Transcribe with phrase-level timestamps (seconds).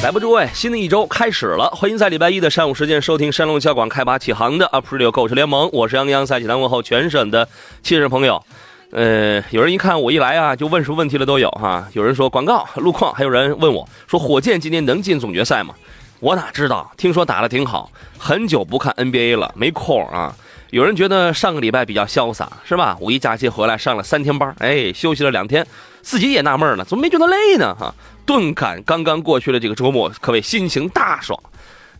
[0.00, 7.48] 来吧，诸位，新的一周开始了，欢迎在礼拜一的上午时间收听山东交广开拔启航的 Up Radio 购车联盟，我是杨洋，在济南问候全省的
[7.82, 8.40] 亲人朋友。
[8.92, 11.88] 呃，有人一看我一来啊，就问什么问题了都有哈。
[11.94, 15.74] 有人说广告、路况，还有人问我说火箭今年能进总决赛吗？
[16.20, 16.92] 我哪知道？
[16.96, 20.32] 听说打得挺好，很久不看 NBA 了，没空啊。
[20.70, 22.96] 有人觉得上个礼拜比较潇洒，是吧？
[23.00, 25.66] 五一假期回来上了三天班，哎，休息了两天，
[26.02, 27.74] 自己也纳闷了，怎么没觉得累呢？
[27.74, 27.92] 哈。
[28.28, 31.40] 顿感刚刚过去的这个周末，可谓心情大爽。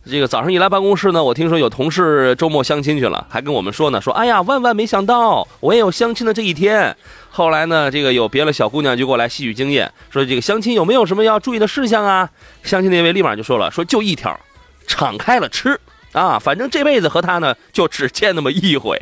[0.05, 6.95] 这个早上一来办公室呢，我听说有同事周末相亲去了，还跟我们说呢，说哎呀，万万没想到我也有相亲的这一天。
[7.31, 12.29] 后来呢，这个有别的小姑娘就过来吸取经验，说这个相亲有没有什么要注意的事项啊？
[12.61, 14.39] 相亲那位立马就说了，说就一条，
[14.85, 15.79] 敞开了吃
[16.11, 18.95] 啊，反正这辈子和他呢就只见那么一回。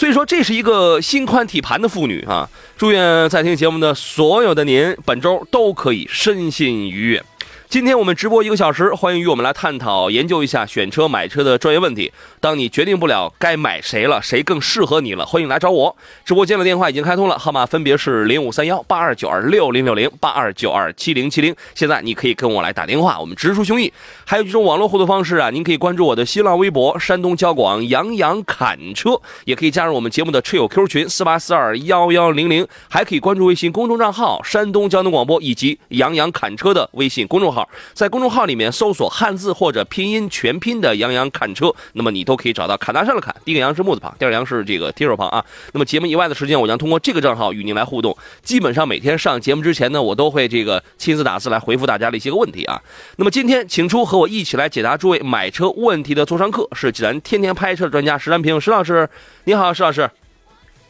[0.00, 2.48] 所以说，这是一个心宽体盘的妇女啊！
[2.78, 7.22] 祝愿在听节目的所有的您，本周都可以身心愉悦。
[7.70, 12.10] 今天我们直播一个小时，欢迎与我们来探讨、研究一下选车、买车的专业问题。
[12.40, 15.96] 当你决定不了该买谁了，谁更适合你了，欢迎来找我。
[16.24, 21.54] 直播间的电话已经开通了，号码分别是零五三幺八二九二六零六零八二九二七零七零。
[21.72, 23.92] 现在你可以跟我来打电话，我们直抒胸臆。
[24.24, 29.10] 还有几种网络互动方式啊，您可以关注我的新浪微博“山东交广杨洋侃车”，
[29.46, 37.59] 也可以加入我们节目的车友 Q 群四八四二幺幺零零，还可以关注微信公众账号“山东交通广播”以及“杨洋侃车”的微信公众号。
[37.92, 45.44] 在公众号里面搜索汉字或者拼音全拼的“杨洋侃车”，那么你都可以找到侃大山的侃，第一个杨是木字旁，第二个杨是这个提手旁啊。
[45.72, 48.16] 那么节目以外的时间，我将通过这个账号与您来互动。
[48.42, 52.80] 基本上每天上节目之前呢，我都会这个亲自打字来回复大家的一些个问题啊。
[53.16, 59.08] 那么今天请出和我一起来解答诸位买车问题的座上客是济南天天拍车的专家石占平石老师，
[59.44, 60.10] 你好，石老师。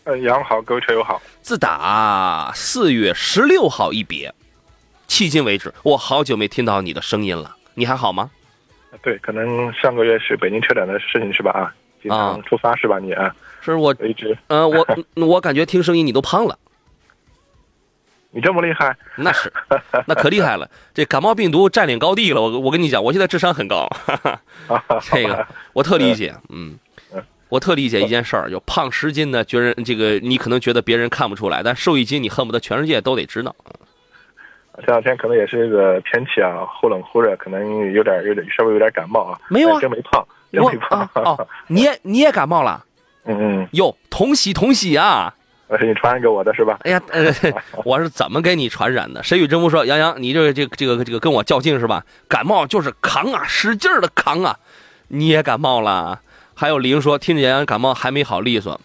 [0.04, 1.20] 嗯，杨好，各位车友好。
[1.42, 4.32] 自打四月十六号一别。
[5.10, 7.56] 迄今为止，我好久没听到你的声音了。
[7.74, 8.30] 你还好吗？
[9.02, 11.50] 对，可能上个月是北京车展的事情是吧？
[11.50, 13.00] 啊，经常出发是吧？
[13.00, 14.86] 你啊，是我一直，嗯，我
[15.26, 16.56] 我感觉听声音你都胖了。
[18.30, 18.96] 你这么厉害？
[19.16, 19.52] 那是，
[20.06, 20.70] 那可厉害了。
[20.94, 22.40] 这感冒病毒占领高地了。
[22.40, 23.88] 我我跟你讲，我现在智商很高。
[25.10, 26.78] 这个我特理解，嗯，
[27.48, 33.54] 我特理解一件事儿，就胖十斤呢，觉得这个你可能觉得别人看不出来，但瘦一斤，你恨不得全世界都得知道。
[34.80, 39.38] 这两天可能也是这个天气啊，忽冷忽热，可能有点有点稍微有点感冒啊。
[39.48, 41.08] 没有啊，真没胖，真没胖。
[41.14, 42.84] 哦，你也 你也感冒了？
[43.24, 43.68] 嗯嗯。
[43.72, 45.32] 哟，同喜同喜啊！
[45.68, 46.78] 那是你传染给我的是吧？
[46.82, 47.32] 哎呀，呃，
[47.84, 49.22] 我是怎么给你传染的？
[49.22, 49.84] 谁与真不说？
[49.84, 52.04] 杨洋，你这个这个这个这个跟我较劲是吧？
[52.26, 54.56] 感冒就是扛啊，使劲的扛啊！
[55.08, 56.20] 你也感冒了？
[56.54, 58.80] 还有林说，听着杨洋感冒还没好利索。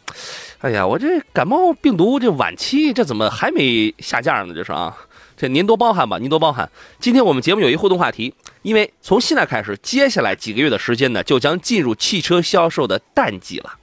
[0.59, 4.53] 哎呀，我这感冒病毒这晚期这怎么还没下架呢？
[4.53, 4.95] 这是啊。
[5.37, 6.69] 这您多包涵吧，您多包涵。
[6.99, 13.73] 今天我们节目有一互动话题，因为从现在开始，接下来几个月的时间呢，就将进入汽车销售的淡季了，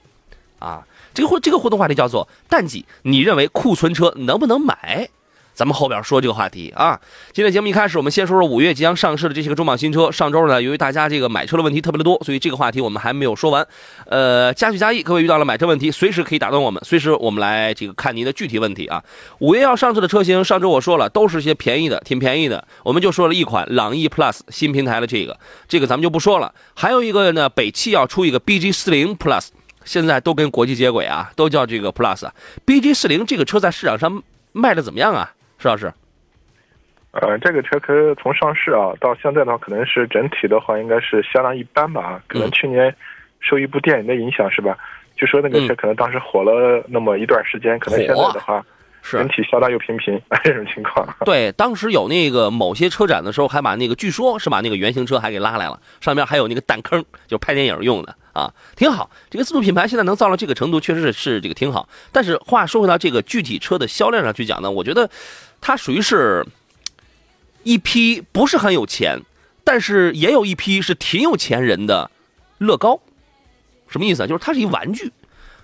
[0.59, 5.09] 啊，这个互这个互动话题叫做淡季，你认为库存车能不能买？
[5.53, 6.99] 咱们后边说这个话题啊。
[7.31, 10.11] 今天节目一开始，我们先说说五月即将上市的这些个重磅新车。
[10.11, 13.65] 上周呢，由于大家这个买车的问题特别的多，所以这个话题我们还没有说完。
[14.05, 19.03] 呃，加句加意，各位遇到了买车问题，随时可以打断我们，随时我们来这个看您的具体问题啊。
[19.39, 22.67] 五月要上市的车型，上周我说了，都是些便宜的，挺便宜的。
[22.83, 25.37] 我们就说了一款朗逸 Plus 新平台的这个，
[25.67, 26.53] 这个咱们就不说了。
[26.73, 29.47] 还有一个呢，北汽要出一个 BG 四零 Plus，
[29.85, 32.27] 现在都跟国际接轨啊，都叫这个 Plus。
[32.65, 35.31] BG 四零这个车在市场上卖的怎么样啊？
[35.63, 35.89] 石老师，
[37.11, 42.21] 呃，这个车可从上市啊到现在的话，可能是整体的话应该是相当一般吧。
[42.27, 42.93] 可能去年
[43.39, 44.77] 受一部电影的影响是吧？
[45.15, 48.61] 据说那个车可能当时火了那么一段时间，可能现在的话
[49.01, 51.07] 是整体销量又平平 这种情况。
[51.23, 59.09] 对，当时有那个某些车展的时候，还把那个据说是把那个原型车还给拉来了，上面还有那个弹坑，就拍电影用的啊，挺好。
[59.29, 61.87] 这个自主品牌现在能造到这个程度，确实是是这个挺好。
[62.11, 65.09] 但是话说回到这个具体车的销量上去讲呢，我觉得。
[65.65, 66.45] 它属于是
[67.63, 69.21] 一批不是很有钱，
[69.63, 72.11] 但是也有一批是挺有钱人的
[72.57, 72.99] 乐高，
[73.87, 74.27] 什么意思啊？
[74.27, 75.09] 就是它是一玩具。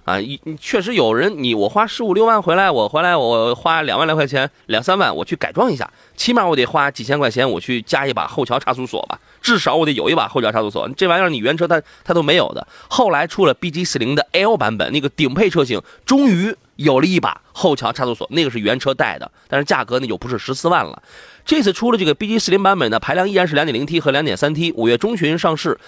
[0.06, 10.88] 啊，一确实有人，你我花十五六万回来，我回来我花两万来块钱，两三万我去改装一下，起码我得花几千块钱，我去加一把后桥差速锁吧，至少我得有一把后桥差速锁。
[10.97, 12.68] 这玩意儿你原车它它都没有的。
[12.89, 21.01] 后来出了 BG 四零的 L 版本，那个顶配车型终于有了一把后桥差速锁，那个是原车带的，但是价格呢就不是十四万了。
[21.45, 25.80] 这次出了这个 BG 四零版本呢，排量依然是两点零 T 和两点三 T，五月中旬上市。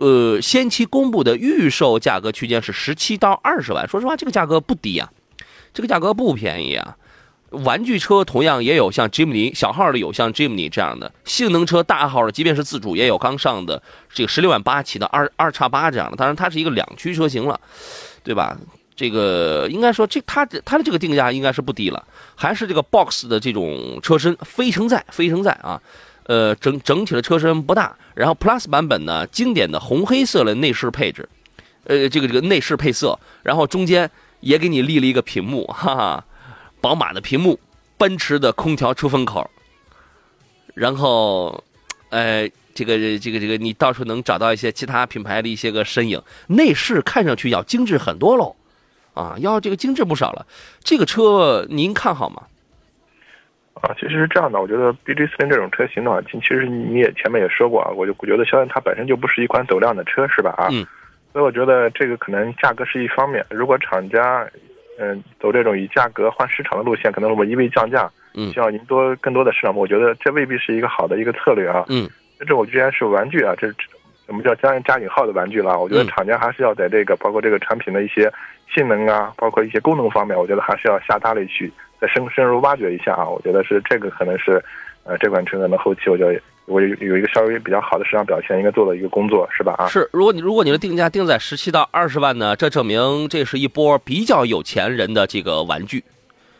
[0.00, 3.88] 呃，先期公布的预售价格区间是十七到二十万。
[3.88, 5.10] 说实话，这个价格不低啊，
[5.74, 6.96] 这个价格不便宜啊。
[7.50, 16.16] 玩具车同样也有像吉姆尼小号的，有像吉姆尼这样的性能车大号的，即便是自主也有刚上的这个十六万八起的二二叉八这样的。
[16.16, 17.58] 当然，它是一个两驱车型了，
[18.22, 18.56] 对吧？
[18.94, 22.04] 这个应该说这它它的这个定价应该是不低了，
[22.34, 25.80] 还是这个 box 的这种车身非承载非承载啊。
[26.24, 31.26] 呃，整整体的车身不大，然后 Plus 版本呢，经典的红黑色的内饰配置，
[31.84, 34.10] 呃，这个这个内饰配色，然后中间
[34.40, 36.24] 也给你立了一个屏幕，哈哈，
[36.80, 37.58] 宝马的屏幕，
[37.96, 39.50] 奔驰的空调出风口，
[40.74, 41.64] 然后，
[42.10, 48.54] 呃，这个这个这个你到处能找到一些其他品牌的一些个身影，内饰看上去要精致很多喽，
[49.14, 50.46] 啊，要这个精致不少了，
[50.80, 52.42] 这个车您看好吗？
[53.80, 60.50] 啊，其实是这样的，我觉得 B J 四零这种车型的话，其实你也前面也说过啊，我就我觉得肖恩它本身就不是一款走量的车，是吧？
[60.58, 60.84] 啊，嗯，
[61.32, 64.44] 所以我觉得这个可能价格是一方面，如果厂家
[64.98, 71.84] 嗯走这种以价格换市场的路线，可能我一味降价，嗯，希望赢多更多的市场，我觉得这未必是一个好的一个策略啊。
[71.88, 72.08] 嗯，
[72.46, 73.68] 这我既然是玩具啊，这
[74.26, 75.78] 什么叫加加引号的玩具了？
[75.78, 78.30] 我觉得厂家还是要在这个包括这个产品的一些
[78.74, 81.72] 性能啊，包括一些功能方面，我觉得还是要下大力去。
[82.00, 84.62] 再深深入挖掘一下啊，我觉得是这个可能是，
[85.02, 89.74] 呃，这款车可能后期我觉得我有有一个稍微比较好的市场表现，应该做的一个工作是吧？
[89.78, 96.04] 啊，是，如果你如果你的定价定在十七到二十万呢，这证明这是一波比较有钱人的这个玩具，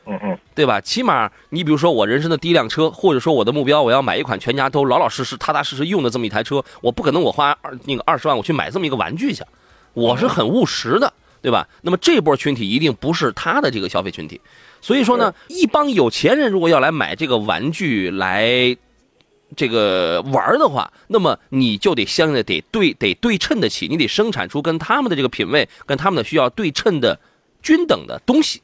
[0.06, 0.80] 嗯嗯，对吧？
[0.80, 9.44] 起码你比如说我人生的第一辆车，或者说我的目标我要买一款全家都老老实实、踏踏实实用的这么一台车，我不可能我花二那个二十万我去买这么一个玩具去，
[9.92, 11.12] 我是很务实的，
[11.42, 11.68] 对吧？
[11.82, 14.40] 那么这波群体一定不是他的这个消费群体。
[14.80, 18.74] 所以说呢，一帮有钱人如果要来买这个玩具来
[19.56, 27.18] 这个玩的话，那么你就得相应的得对得对称得起，你得生产出跟他们的这个品味、跟他们的需要对称的
[27.62, 28.60] 均等的东西。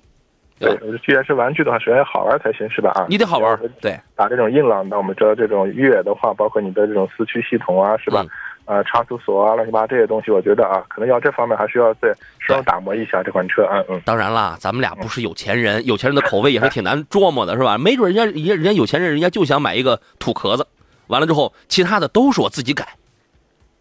[0.58, 2.90] 对，既然是玩具的话，首先要好玩才行，是吧？
[2.92, 3.58] 啊，你得好玩。
[3.80, 8.24] 对，打这种硬朗的，我们知道这种越野的话，包括你的这种四驱系统啊，是吧？
[8.64, 12.08] 啊，差速锁啊，乱七八糟这些东西，我觉得啊，可能要这方面还需要再
[12.38, 13.68] 稍微打磨一下这款车。
[13.70, 14.00] 嗯嗯。
[14.06, 17.76] 当然啦，咱们俩不是有钱人，有钱人的口味也是挺难琢磨的，是吧？
[17.76, 20.66] 没准人家人家人家有钱人，人家就想买一个土壳子，
[21.06, 22.96] 完了之后，其他的都是我自己改。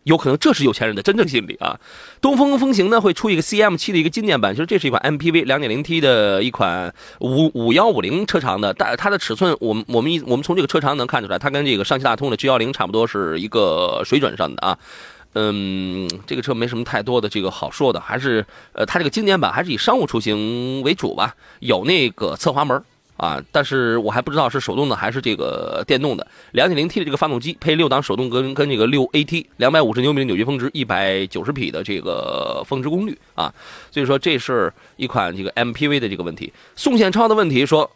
[0.03, 1.79] 有可能这是有钱人的真正心理啊！
[2.19, 14.77] 东风风行呢会出一个 CM 七的一个经典版，其实这是一款 MPV 两点零 T 的一款五五幺五零车长的，但它的尺寸，我们我们一我们从这个车长能看出来，它跟这个上汽大通的 G 幺零差不多是一个水准上的啊。
[15.35, 22.83] 嗯，这个车没什么太多的这个好说的，还是呃，它这个经典版还是以商务出行为主吧，有那个侧滑门。
[23.17, 26.27] 啊，但是我还不知道是手动的还是这个电动的。
[26.51, 33.53] 两点零 T 的这个发动机配六档手动跟跟这个六 AT，两百五十牛米的扭矩峰值，一百九十匹的这个峰值功率啊。
[33.91, 36.51] 所以说这是一款这个 MPV 的这个问题。
[36.75, 37.89] 宋宪超的问题说，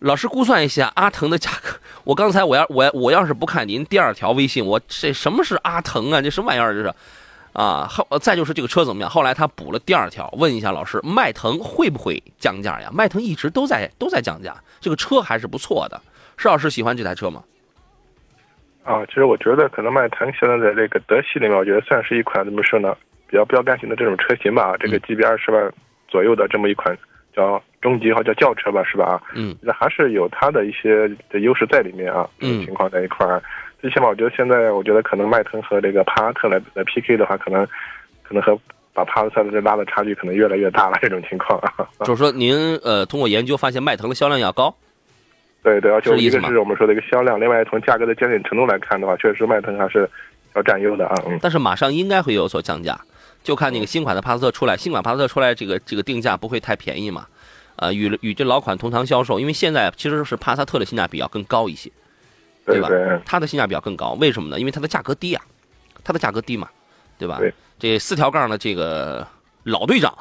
[0.00, 1.78] 老师估算一下阿腾的价格。
[2.04, 6.20] 我刚才我要我我要是不看您第二条微信，我这什么是阿腾啊？
[6.20, 6.94] 这什么玩意儿这是？
[7.52, 9.10] 啊，后再就是这个车怎么样？
[9.10, 12.88] 后来他补了第二条，问一下老师，迈腾会不会降价呀？
[12.92, 16.00] 迈腾一直都在都在降价，这个车还是不错的。
[16.38, 17.44] 施老师喜欢这台车吗？
[18.84, 22.96] 啊，其实我觉得可能迈腾现在在这个德系里面，我觉得算是一款怎么说呢，
[23.28, 24.74] 比较标杆型的这种车型吧。
[24.80, 25.72] 这个级别二十万
[26.08, 26.96] 左右的这么一款
[27.36, 29.04] 叫中级或叫轿车吧，是吧？
[29.04, 32.26] 啊，嗯，那还是有它的一些的优势在里面啊。
[32.40, 33.42] 嗯，情况在一块儿。
[33.82, 37.66] 最起码，我觉得现在，我觉得可能迈腾和这个帕萨特来来 PK 的话，可能
[38.22, 38.56] 可能和
[38.94, 40.96] 把帕萨特这拉的差距可能越来越大了。
[41.02, 44.72] 这种情况啊， 就是说，您呃通过研究发现迈腾的销量要高。
[45.64, 50.08] 对对，而且一个是我们说的一个销量，另外从价格的坚挺程度来看的话，确实迈腾还是
[50.54, 51.14] 要占优的啊。
[51.26, 51.36] 嗯。
[51.42, 52.96] 但是马上应该会有所降价，
[53.42, 57.26] 就看那个新款的帕萨特出来，新款帕萨特出来，这个这个定价不会太便宜嘛？
[57.76, 61.90] 呃，与与这老款同堂销售，因为现在其实是帕萨特的性价比要更高一些。
[62.64, 62.88] 对吧？
[63.24, 64.58] 它的性价比要更高，为什么呢？
[64.58, 65.42] 因为它的价格低啊，
[66.04, 66.68] 它的价格低嘛，
[67.18, 67.38] 对吧？
[67.38, 69.26] 对，这四条杠的这个
[69.64, 70.16] 老队长，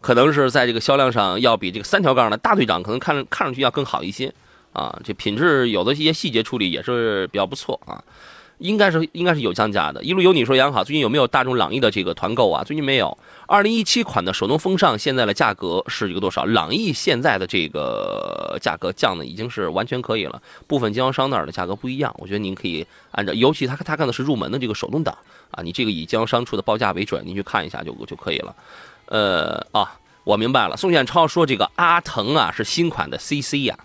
[0.00, 4.32] 可能是在这个销量上要比这个三条杠的大队长可能看看上去要更好一些
[4.72, 4.98] 啊。
[5.02, 8.02] 这品质有的一些细节处理也是比较不错啊。
[8.58, 10.02] 应该是应该是有降价的。
[10.02, 12.62] 一路有你说杨好，最近有没有大众朗逸的这个团购啊？
[12.64, 13.16] 最近没有。
[13.46, 16.44] 二零一七款的手动风尚现在的价格是一个多少？
[16.44, 20.40] 朗逸现在的这个价格降的已经是完全可以了。
[20.66, 25.16] 部分经销商那儿的价格不一样，我觉得您可以按照，尤其他他看的是入门的这个手动挡
[25.50, 28.54] 啊，你这个以经销商出的报价为准，您去看一下就就可以了。
[29.06, 30.76] 呃啊，我明白了。
[30.76, 33.78] 宋建超说这个阿腾啊是新款的 CC 呀，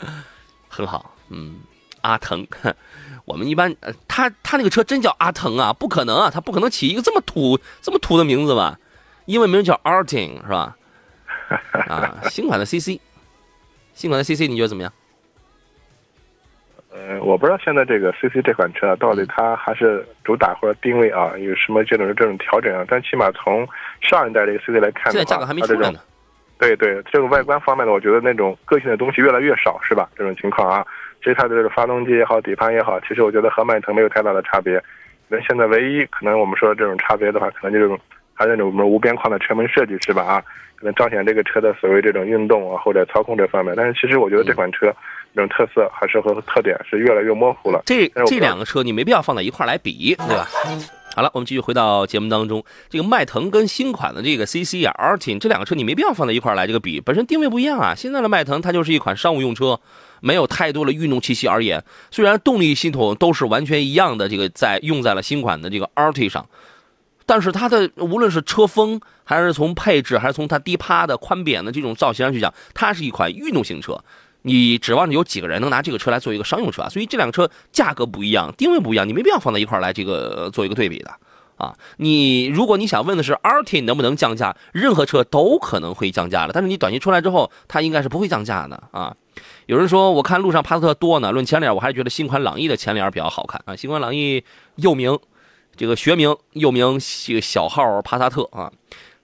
[0.68, 1.56] 很好，嗯，
[2.06, 2.46] 阿腾。
[3.26, 5.72] 我们一般，呃，他他那个车真叫阿腾啊？
[5.72, 8.78] 不可能啊，他不可能起一个这么土、这么土的名字吧？
[9.24, 10.76] 英文名叫 Artin 是吧？
[11.90, 13.00] 啊，新款的 CC，
[13.94, 14.92] 新款的 CC 你觉得怎么样？
[16.92, 22.84] 呃，我不知道现在这个 CC 这款车到底它还是主打或者定位啊，有什么这种这种调整啊？
[22.88, 23.68] 但起码从
[24.00, 25.98] 上一代这个 CC 来看现在价格还没出来呢。
[26.58, 30.08] 对对，这个外观方面呢，我觉得那种个性的东西越来越少，是吧？
[30.16, 30.86] 这种情况啊。
[31.26, 34.80] 其实它的这个发动机也好，底盘也好，其实我觉得和迈腾没有太大的差别。
[35.26, 38.00] 那现在唯一可能我们说这种差别的话，可能就是
[38.32, 40.22] 还是那种我们无边框的车门设计，是吧？
[40.22, 40.44] 啊，
[40.76, 43.74] 可能彰显这个车的所谓这种运动啊或者操控这方面。
[43.76, 44.86] 但是其实我觉得这款车
[45.34, 47.82] 这种特色还是和特点是越来越模糊了。
[47.86, 50.46] 这这两个车你没必要放在一块来比，对吧？
[51.16, 52.62] 好了，我们继续回到节目当中。
[52.88, 57.96] 这个迈腾跟新款的这个 CC 啊，Artin 这两个车你没必要放在一块来这个比，本身定位不一样啊。
[57.96, 59.80] 现在的迈腾它就是一款商务用车。
[60.20, 66.48] 没有太多的运动气息而言，虽然动力系统都是完全一样的，这个在用在了新款的这个 RT 上，
[67.24, 73.98] 但是它的无论是车风，还是从配置，还是从它低趴的宽扁的这种造型上去讲，它是一款运动型车。
[74.42, 76.88] 你指望着有几个人能拿这个车来做一个商用车啊？
[76.88, 81.10] 所以这辆车价格不一样，定位不一样，你没必要放在一块来这个做一个对比的
[81.56, 81.74] 啊。
[81.96, 89.16] 你如果你想问的是 RT 能不能降价，任何车都可能会降价的，但是你短信出来之后，它应该是不会降价的啊。
[89.66, 91.30] 有人说，我看路上帕萨特多呢。
[91.32, 93.76] 论前脸，我还是觉得新款朗逸的前脸比较好看啊。
[93.76, 94.44] 新款朗逸
[94.76, 95.18] 又名
[95.74, 98.72] 这个学名又名小号帕萨特啊。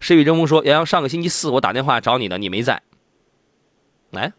[0.00, 2.82] 谁与争锋说，杨洋上个星期四我打电话找你的，你没在。
[4.10, 4.32] 来，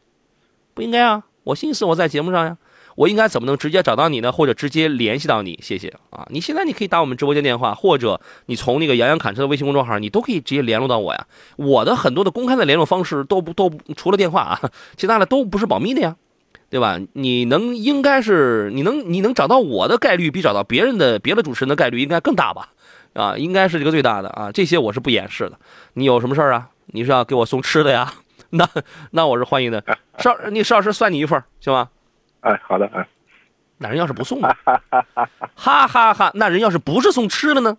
[0.74, 2.58] 不应该啊，我星期四我在节目上呀。
[2.96, 4.32] 我应该怎么能直接找到你呢？
[4.32, 5.60] 或者直接联系到你？
[5.62, 6.28] 谢谢啊！
[6.30, 11.28] 你现在你可以打我们直播间电话，或者你从那个杨洋侃车的微信公众号，你都可以直接联络到我呀。
[11.56, 14.62] 我的很多的公开的联络方式都不都除了电话啊，
[14.96, 16.16] 其他的都不是保密的呀，
[16.70, 17.00] 对吧？
[17.14, 22.70] 你能应该是你能你能找到我的概率比找到别人的别的主持人的概率应该更大吧？
[23.14, 24.52] 啊，应该是这个最大的啊。
[24.52, 25.58] 这些我是不掩饰的。
[25.94, 26.70] 你有什么事儿啊？
[26.88, 28.14] 你是要给我送吃的呀？
[28.52, 28.68] 那
[29.12, 29.84] 那我是欢迎的。
[30.20, 31.90] 邵，你邵老师算你一份行吗？
[32.44, 33.06] 哎，好的，哎，
[33.78, 34.48] 那人要是不送呢？
[34.64, 34.82] 哈
[35.56, 36.14] 哈哈！
[36.14, 37.78] 哈那人要是不是送吃的呢？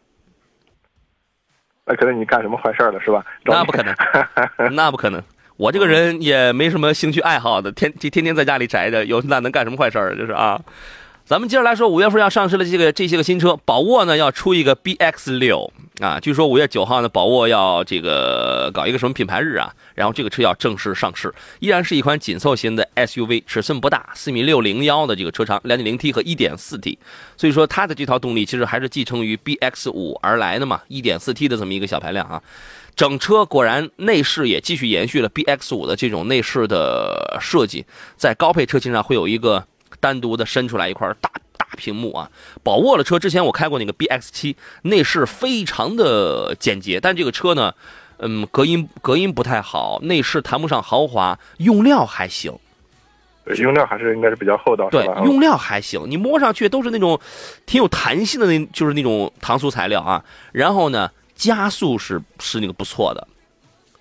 [1.87, 3.25] 那可能你干什么坏事了，是吧？
[3.45, 3.95] 那不可能，
[4.75, 5.23] 那不可能。
[5.57, 10.17] 我这个人也没什么兴趣爱好的，天天天在家里宅着，有那能干什么坏事儿？
[10.17, 10.61] 就是啊。
[11.27, 26.99] 咱们接着来说，五月份要上市的这个这些个新车，宝沃呢要出一个 BX 六啊，据说五月九号呢，宝沃要这个搞一个什么品牌日啊，然后这个车要正式上市，依然是一款紧凑型的 SUV，尺寸不大，四米六零幺的这个车长，两点零 T 和一点四 T，
[27.39, 32.43] 所以说它的这套动力其实还是继承于 BX 五而来的嘛，一点四 T 的这么一个小排量啊，
[32.95, 39.67] 整车果然内饰也继续延续了 BX 五的这种内饰的设计，在高配车型上会有一个。
[40.05, 42.31] 单独的伸出来一块大大屏幕啊！
[42.63, 47.73] 宝沃的车之前我开过那个 BX 七，内饰非常的简洁，但这个车呢，
[48.19, 52.53] 嗯，隔音隔音不太好，内饰谈不上豪华，用料还行。
[53.57, 57.19] 用料还是应该是比较厚道，对，用料还行，你摸上去都是那种
[57.65, 60.23] 挺有弹性的，那就是那种搪塑材料啊。
[60.53, 63.27] 然后呢，加速是是那个不错的，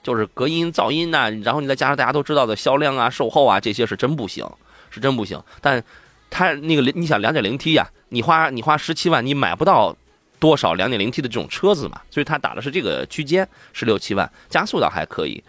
[0.04, 4.46] 就是隔音噪音呐，然后你再加上大家都知道的销量啊、售后啊这些是真不行。
[4.94, 5.84] 是真不行，但
[6.30, 9.96] 它那个你想两点零 T 呀，你花你花十七万，你买不到
[10.40, 15.44] 多少两点零 T 的这种车子嘛，所以它打的是这个区间，十六七万，加速倒还可以。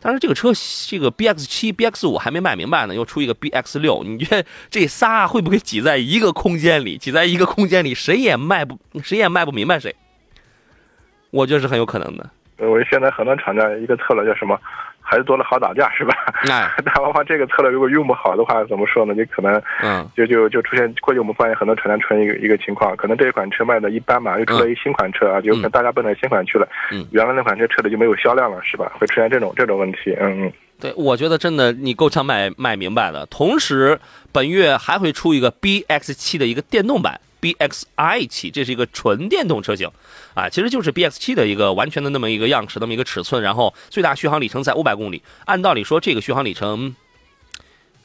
[0.00, 0.52] 但是这个车
[0.86, 6.96] 这个 BX 七、BX 五还没卖明白呢，又出一个 BX 六，你觉得 这仨会不会挤在一个空间里？
[6.96, 9.94] 挤在一个空间里，谁也卖不谁也卖不明白谁？
[11.30, 12.30] 我觉得是很有可能的。
[12.58, 14.58] 我现在很多厂家一个策略叫什么？
[15.08, 16.12] 孩子多了好打架是吧？
[16.50, 19.14] 哎， 但往往这个策略如果用不好的话，怎么说呢？
[19.14, 28.90] 你可能，嗯，就就就出现过去我们发现很多厂家出现一个一个情况，可能这一款车卖的一般嘛，又出了一新款车啊，就可能大家奔着新款去了，嗯，原来那款车车里就没有销量了，是吧？
[28.98, 30.52] 会出现这种这种问题，嗯嗯。
[30.80, 33.24] 对，我觉得真的你够呛卖卖明白的。
[33.26, 33.98] 同时，
[34.32, 37.20] 本月还会出一个 BX 七的一个电动版。
[37.54, 39.88] BXi 七，这是一个纯电动车型，
[40.34, 45.22] 啊，其实就是 BX 七的一个完全的那么一个样式，那么一个尺寸，然后最大续航里程在五百公里。
[45.44, 46.94] 按道理说，这个续航里程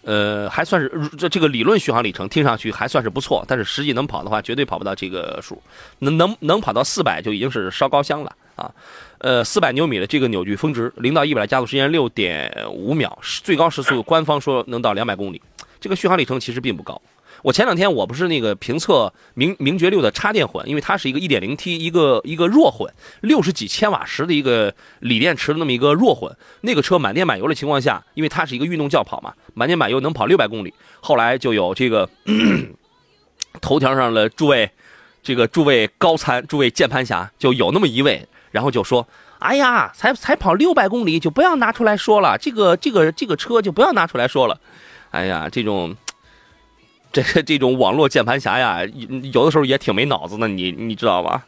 [0.03, 5.61] 呃，还算是这这个理论续航里程听上去还算是不错，但是实际能跑的话，绝对跑不到这个数。
[5.99, 8.71] 能能能跑到四百就已经是烧高香了啊。
[9.19, 15.41] 呃，四百牛米的这个扭矩峰值，零到一百的加速时间六点五秒，最高时速官方说能到两百公里，
[15.79, 16.99] 这个续航里程其实并不高。
[17.43, 30.73] 我前两天我不是那个评测名名爵六的插电混，因为它是一个一点零 T 一个一个弱混，六十几千瓦时的一个锂电池的那么一个弱混，那个车满电满油的情况下，因为它是一个运动轿跑嘛，满电满油能跑六百公里。
[30.99, 32.07] 后来就有这个
[33.59, 34.69] 头条上的诸位
[35.23, 39.07] 这个诸位高参诸位键盘侠就有那么一位，然后就说
[39.39, 44.59] ：“哎呀，才才跑六百公里就不要拿出来说了，这个这个这个车就不要拿出来说了。”
[45.09, 45.95] 哎呀，这种。
[47.11, 48.79] 这这种网络键盘侠呀，
[49.33, 51.45] 有的时候也挺没脑子的，你你知道吧？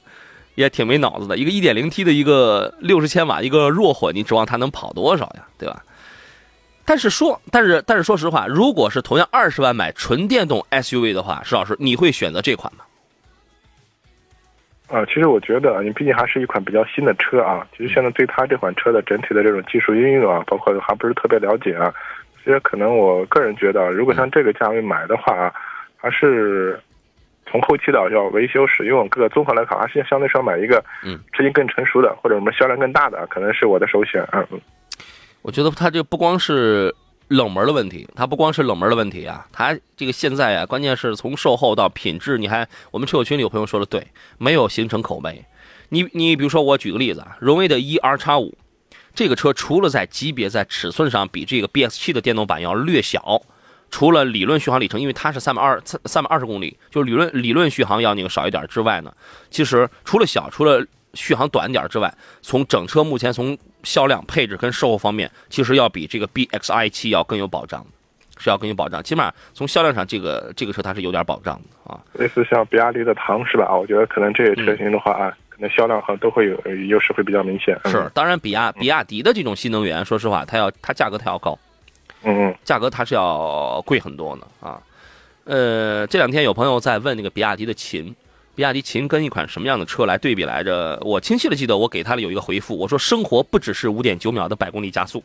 [0.56, 1.36] 也挺没脑子的。
[1.38, 5.48] 一个 1.0T 的一个六十千瓦一个弱混，你指望它能跑多少呀？
[5.58, 5.84] 对吧？
[6.86, 12.84] 但是说，但是但是说实话，如果是同样二十万买纯电动 SUV 的话，石老师，你会选择这款吗？
[14.90, 17.66] 啊，其实我觉得，你毕竟还是一款比较新的车啊。
[17.76, 21.92] 其实现在对它这款车的整体的这种技术应用啊，包括还不是特别了解啊。
[22.44, 25.54] 其实可能我个人觉得，如果像这个价位买的话，
[25.96, 26.78] 还是
[27.50, 34.28] 从后期的要维修使用各个综合来看，还是相对说买一个嗯，车型更成熟的或者什么销量更大的，可能是我的首选。
[34.34, 34.46] 嗯，
[35.42, 36.94] 我觉得它这不光是
[37.30, 44.06] 冷门的问题，它不光是冷门的问题啊，它这个现在啊，关键是从售后到品质，你还我们车友群里有朋友说的对，
[44.38, 45.46] 没有形成口碑。
[45.88, 48.54] 你你比如说，我举个例子啊，荣威的 E R 叉五。
[49.14, 53.42] 这个车除了在级别、在尺寸上比这个 BX7 的电动版要略小，
[53.92, 59.14] 除了理论续航里程，因为它是三百二三三百二十公里，就是理论理论续航要那个少一点之外呢，
[59.52, 67.86] 其实除了小，除了续航短点之外，从整车目前从销量、配置跟售后方面，其实要比这个 BXi7 要更有保障，
[68.40, 69.04] 是要更有保障。
[69.04, 72.00] 起码从销量上，这个这个车它是有点保障的啊。
[72.14, 73.76] 类似像比亚迪的唐是吧？
[73.76, 75.38] 我觉得可能这些车型的话啊。
[75.64, 77.80] 那销量和都会有优势，会比较明显。
[77.86, 81.58] 是，当然，比亚比亚迪的这种新能源，说实话，它要它价格它要高，
[82.24, 84.78] 嗯嗯，价格它是要贵很多呢啊。
[85.46, 88.14] 呃，这两天有朋友在问那个比亚迪的秦，
[88.56, 91.00] 比亚迪秦跟一款什么样的车来对比来着？
[91.02, 95.24] 我清晰的记得我给他的有一个回复，我说生活不只是五点九秒的百公里加速，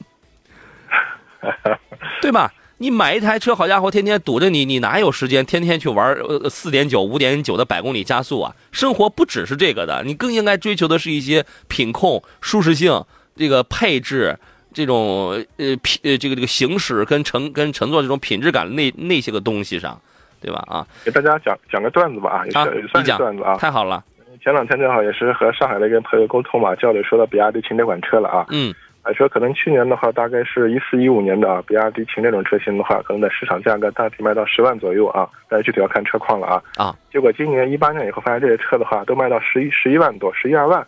[2.23, 2.53] 对吧？
[2.81, 8.55] 你买一台车，好家伙，天天堵着你，你哪有时间天天去玩呃四点九、五点九的百公里加速啊？
[8.71, 14.39] 生活不只是这个的，你更应该追求的是一些品控、舒适性、这个配置、
[14.73, 20.01] 这种呃品呃这个这个行驶跟乘跟乘坐这种品质感那那些个东西上，
[20.41, 20.63] 对吧？
[20.69, 24.05] 啊，给大家讲讲个段子吧啊，也算是段子啊，太好了。
[24.41, 28.73] 前两天正好也是和上海的一个朋友沟通嘛，交流说到比亚迪秦这款车了啊，嗯。
[29.15, 36.63] 说可能去年的话，大概是一四一五年的啊，比亚迪秦这种车型的话，可能在市场价格大体卖到十万左右啊，但是具体要看车况了啊。
[36.77, 40.87] 啊，结果今年一八年以后，发现这些车的话都卖到十一十一万多，十一二万，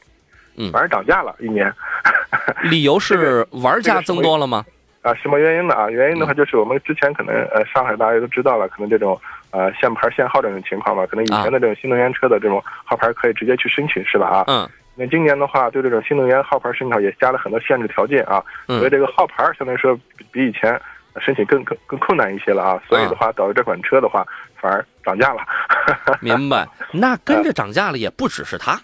[0.56, 1.72] 嗯，反而涨价了一年。
[2.64, 4.64] 理由是玩家增多了吗？
[5.02, 5.74] 啊，什么原因呢？
[5.74, 9.18] 啊，原因的话就是我们之前可能呃，上海大家都知道了，可能这种
[9.50, 14.26] 呃限牌限号这种情况吧，可能以前的这种新能源车的这种号牌可以直接去申请，是吧？
[14.26, 14.68] 啊，嗯。
[15.00, 20.78] 那今年的话，对这种新能源号牌申请也加了很多限制条件啊，所以这个号牌相对来说比比以前
[21.18, 24.26] 申请更更更困难一些了啊，所以的话导致这款车的话
[24.60, 25.40] 反而涨价了。
[26.20, 26.68] 明白？
[26.92, 28.78] 那跟着涨价了也不只是它。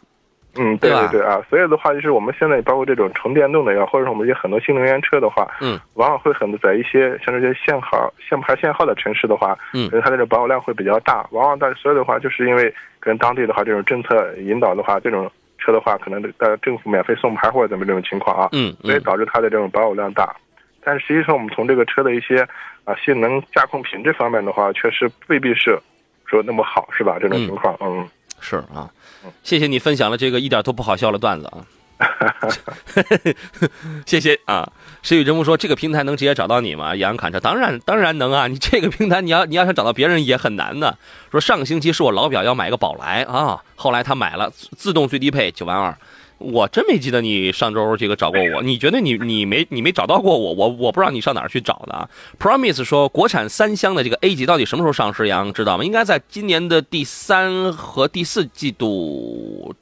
[0.59, 15.31] 嗯，对对对啊，所以的话就是我们现在包括这种纯电动的呀，或者说我们一些很多新能源车的话，嗯，往往会很多在一些像这些限号限牌限号的城市的话，嗯，可能它这种保有量会比较大，往往但所以的话就是因为跟当地的话这种政策引导的话，这种。
[15.59, 20.35] 车的话，可能呃政府免费送牌或者怎么这种情况啊，嗯，所以导致它的这种保有量大。
[20.83, 22.47] 但是实际上，我们从这个车的一些
[22.85, 25.79] 啊性能、驾控品质方面的话，确实未必是
[26.27, 27.19] 说那么好，是吧？
[27.21, 28.09] 这种情况，嗯，
[28.41, 28.89] 是啊，
[29.43, 31.65] 谢谢你分享了这个一点都不好笑的段子啊。
[34.05, 34.71] 谢谢啊！
[35.03, 38.47] 石宇真木说：“这个平台能直接找到你吗？”杨侃车当然当然能啊！
[38.47, 40.99] 你这个平台，你要你要想找到别人也很难的。
[41.31, 45.97] 说上个星期是我老表要买个宝来啊，后来他买了自动最低配九万二，
[46.39, 48.63] 我真没记得你上周这个找过我。
[48.63, 50.53] 你觉得你你没你没找到过我？
[50.53, 55.29] 我我不知道你上哪儿去找的啊？Promise 说国产三厢的这个 A 级到底什么时候上市？
[55.29, 55.85] 杨知道吗？
[55.85, 59.75] 应该在今年的第三和第四季度。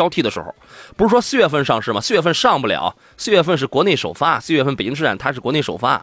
[0.00, 0.54] 交替的时候，
[0.96, 2.00] 不是说四月份上市吗？
[2.00, 6.02] 四月份上不了，四月份是国内首发，四月份北京车展它是国内首发，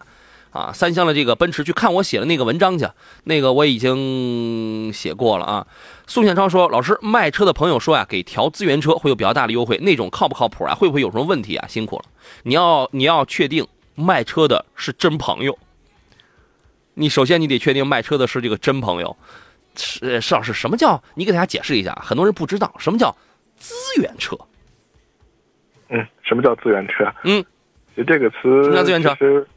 [0.51, 2.87] 啊，三厢的这个奔驰去看我写的那个文章去，
[3.23, 5.65] 那个我已经写过了啊。
[6.05, 10.75] 宋宪超说：“老师，卖车的朋友说呀，给调资源车会有比较大的优惠，那种靠不靠谱啊？
[10.75, 11.67] 会不会有什么问题啊？
[11.67, 12.05] 辛苦了，
[12.43, 15.57] 你要你要确定卖车的是真朋友。”
[16.93, 19.17] 你首先你得确定卖车的是这个真朋友。
[19.79, 20.99] 是施老师，什么叫？
[21.13, 23.15] 你给大家解释一下，很多人不知道什么叫
[23.57, 24.37] 资源车。
[25.89, 27.05] 嗯，什么叫资源车？
[27.23, 27.43] 嗯，
[27.95, 29.09] 就这个词，什么叫资源车？
[29.11, 29.47] 其实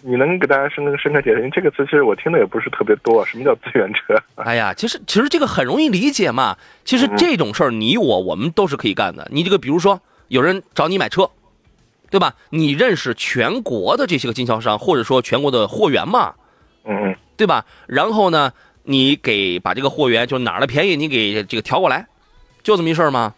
[0.00, 1.38] 你能给大家深深刻解释？
[1.38, 3.24] 因为这个词其实我听的也不是特别多。
[3.26, 4.14] 什么叫资源车？
[4.36, 6.56] 哎呀，其实其实这个很容易理解嘛。
[6.84, 9.26] 其实这种事儿，你我我们都是可以干的。
[9.30, 11.30] 你这个比如说，有人找你买车，
[12.10, 12.34] 对吧？
[12.50, 16.34] 你认识全国的这些个经销商，或者说全国的货源嘛？
[16.84, 17.66] 嗯嗯，对吧？
[17.86, 22.06] 然后呢，你给把这个货源就哪儿的便宜，你给这个调过来，
[22.62, 23.34] 就这么一事儿吗？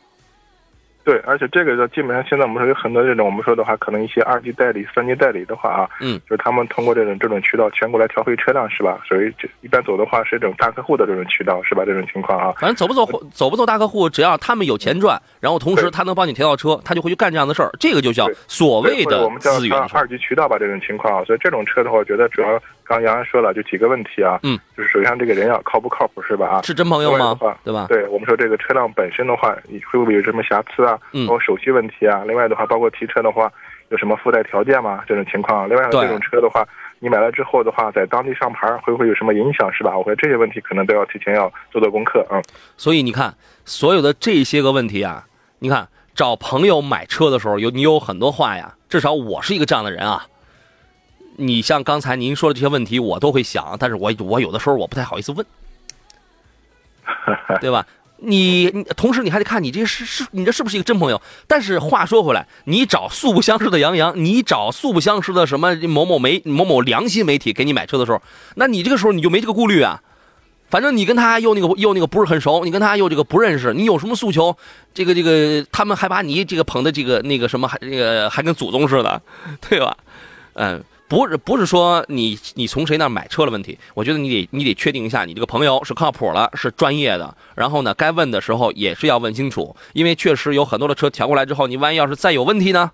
[1.07, 8.99] 对，而且这个就基本上现在我们说有很多这种，我们说的话，可能一些二级代理、三级代理的话啊，嗯，就是他们通过这种这种渠道全国来调配车辆，是吧？
[9.09, 11.85] 所以这一般走的话是这种大客户的这种渠道，是吧？
[11.87, 19.53] 这种情况啊，反正走不走走不走大客户，只要他们有钱赚，然后同时他能帮你调到车，他就会去干这样的事儿，这个就叫所谓的对或者我们叫
[19.93, 21.25] 二级渠道吧，这种情况啊。
[21.25, 26.47] 所以这种车的话，我觉得主要刚刚杨洋说了，就几个问题啊，嗯，就是首先这个人要靠不靠谱，是吧？
[26.47, 27.37] 啊，是真朋友吗？
[27.65, 27.87] 对吧？
[27.89, 30.99] 对我们说这个车辆本身的话，你会不会有什么瑕疵啊？
[31.13, 32.23] 嗯包括手续问题啊。
[32.27, 33.53] 另外的话，包括提车的话，
[33.89, 35.03] 有什么附带条件吗？
[35.07, 35.69] 这种情况。
[35.69, 36.67] 另外这种车的话，
[37.01, 39.97] 你买了之后的话，在当地上牌会不会有什么影响，是吧？
[39.97, 42.43] 我觉得这些问题可能都要提前要做做功课，嗯。
[42.77, 45.25] 所以你看，所有的这些个问题啊，
[45.59, 48.75] 你看找朋友买车的时候，有你有很多话呀。
[48.89, 50.25] 至少我是一个这样的人啊。
[51.39, 55.47] 你像刚才您说的这些问题，我都会想，但是我我有的时候我不太好意思问，
[57.61, 57.87] 对吧？
[58.19, 61.21] 你你同时你还得看你这是是你这是不是一个真朋友？
[61.47, 68.23] 但是话说回来，你找素不相识的杨洋，你找素不相识的什么某某媒某某良心媒体给你买车的时候，
[68.55, 70.03] 那你这个时候你就没这个顾虑啊。
[70.69, 74.57] 反正你跟他又那个又那个不是很熟，你跟他又这个不认识，你有什么诉求？
[74.93, 79.23] 这个这个，他们还把你这个捧的这个那个什么，还那个还跟祖宗似的，
[79.69, 79.97] 对吧？
[80.55, 87.37] 嗯，不是不是说你你从谁那买车的问题，我觉得你得你得确定一下，你这个朋友是靠谱了，是专业的。
[87.55, 92.91] 然后呢，该问的时候也是要问清楚，因为确实有很多的车调过来之后，你万一要是再有问题呢？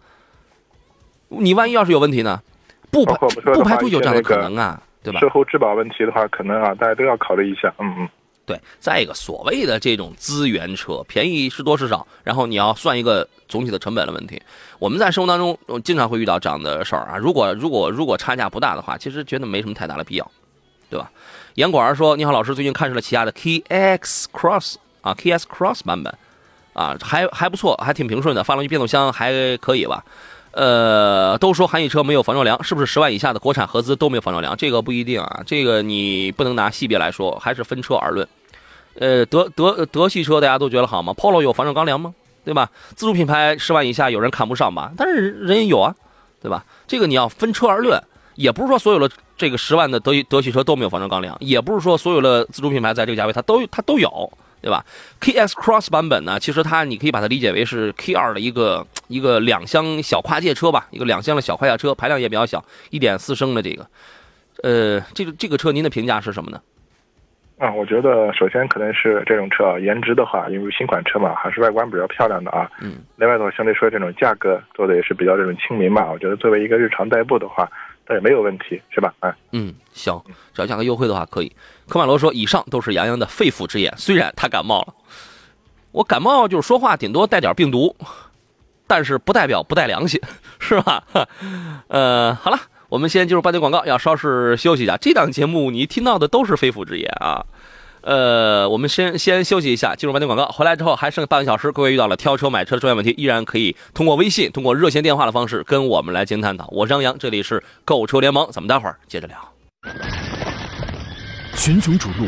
[1.28, 2.42] 你万一要是有问题呢？
[2.90, 3.16] 不排
[3.54, 5.20] 不排除有这样的可能啊，对吧？
[5.20, 8.08] 售后质保问题的话，可能啊，大家都要考虑一下，嗯嗯。
[8.44, 14.42] 对，再一个所谓的这种资源车，便宜是多是少，然后你要算一个总体的成本的问题。
[14.78, 17.16] 我们在生活当中经常会遇到这样的事儿啊。
[17.16, 20.30] 如果如果如果差价不大的话，其实觉得没什么太大的必要，
[20.90, 21.10] 对吧？
[21.54, 26.12] 严管儿说：“你好，老师，最近看上了起亚的 KX Cross 啊，KX Cross 版本
[26.72, 30.04] 啊，还还不错，还挺平顺的，发动机、变速箱还可以吧。”
[30.52, 34.56] 呃，都说韩系车没有防撞梁，是不是十万以下的国产合资都没有防撞梁？
[34.56, 38.26] 这个不一定啊，这个你不能拿系别来说，还是分车而论。
[38.98, 42.14] 呃，德德德系车大家都觉得好吗？Polo 有防撞钢梁吗？
[42.44, 42.68] 对吧？
[42.94, 44.92] 自主品牌十万以下有人看不上吧？
[44.96, 45.94] 但是人也有啊，
[46.42, 46.64] 对吧？
[46.86, 48.02] 这个你要分车而论，
[48.34, 54.30] 也不是说所有的这个十万的德德系车都没有防撞钢梁，也不是说所有的自主品牌在这个价位它都它都有，
[54.62, 54.84] 对吧
[55.20, 63.86] ？KX Cross 版本呢，其实它你可以把它理解为是 K 二的一个一个两厢小跨界车吧，一个两厢的小跨界车，排量也比较小，一点四升的这个，
[64.62, 66.60] 呃，这个这个车您的评价是什么呢？
[67.58, 72.68] 啊，我觉得首先可能是这种车啊，颜值的话，因为新款车嘛，还是外观比较漂亮的啊。
[72.80, 72.94] 嗯。
[73.16, 76.10] 另外的话，相对说这种价格做的也是比较这种亲民吧。
[76.10, 77.70] 我觉得作为一个日常代步的话，
[78.14, 79.14] 也没有问题，是吧？
[79.20, 80.20] 嗯，嗯，行，
[80.54, 81.50] 只要价格优惠的话可以。
[81.88, 84.94] 科马罗说，以上都是杨洋的肺腑之言，虽然他感冒了，
[85.92, 87.94] 我感冒就是说话顶多带点病毒，
[88.86, 90.20] 但是不代表不带良心，
[90.60, 91.04] 是吧？
[91.88, 92.58] 呃，好了。
[92.88, 94.98] 我们先进入半点广告，要稍事休息一下。
[94.98, 97.42] 这档节目你听到的都是肺腑之言啊。
[98.02, 100.46] 呃，我们先先休息一下，进入半点广告。
[100.52, 106.68] 回来之后还剩半个小时，各位遇到了挑车买车的重要问题，依然可以通过微信、通过热线电话的方式跟我们来进行探讨。
[106.72, 109.36] 我是张扬，这里是购车联盟，咱们待会儿接着聊。
[111.54, 112.26] 群雄逐鹿，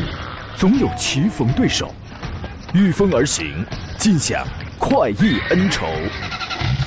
[0.55, 1.93] 总有棋逢对手，
[2.73, 3.65] 御风而行，
[3.97, 4.45] 尽享
[4.79, 5.85] 快意恩仇。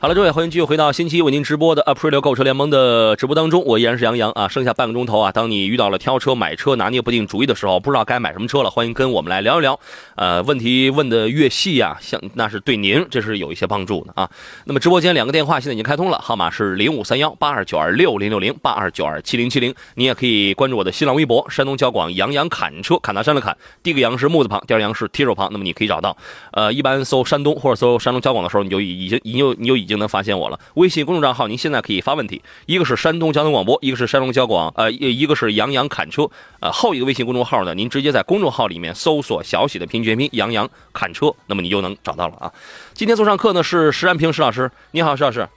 [0.00, 4.46] 好了，各位，欢迎继续回到星期一为您直播的 Aprilio 购车联盟的直播当中，我依然是杨洋啊。
[4.46, 9.80] 剩下半个钟头啊，当你遇到了挑车、买车拿捏不定主意的时候，不知道该买什么车了，欢迎跟我们来聊一聊。
[10.14, 14.30] 呃，问题问的越细啊，像那是对您这是有一些帮助的啊。
[14.66, 19.74] 那么直播间两个电话现在已经开通了，号码是零五三幺八二九二六零六零八二九二七零七零。
[19.96, 26.16] 你也可以关注我的新浪微博山东交广杨洋侃车，侃大山的侃，第一个杨是木字旁，第二个杨是提手旁，那么你可以找到。
[26.52, 30.60] 呃，一般搜山东或者搜山东交广的时候，你就已经已经你就已经能发现我了。
[30.74, 42.52] 微信公众账号，您现在可以发问题，一个是山东交通广播，一个是山东交广，呃，一个是杨洋侃车，呃，后一个微信公众号呢，您直接在公众号里面搜索小喜的拼音全拼杨洋侃车，那么你就能找到了啊。
[42.94, 45.48] 今天做上课呢是石安平石老师，你好，石老师。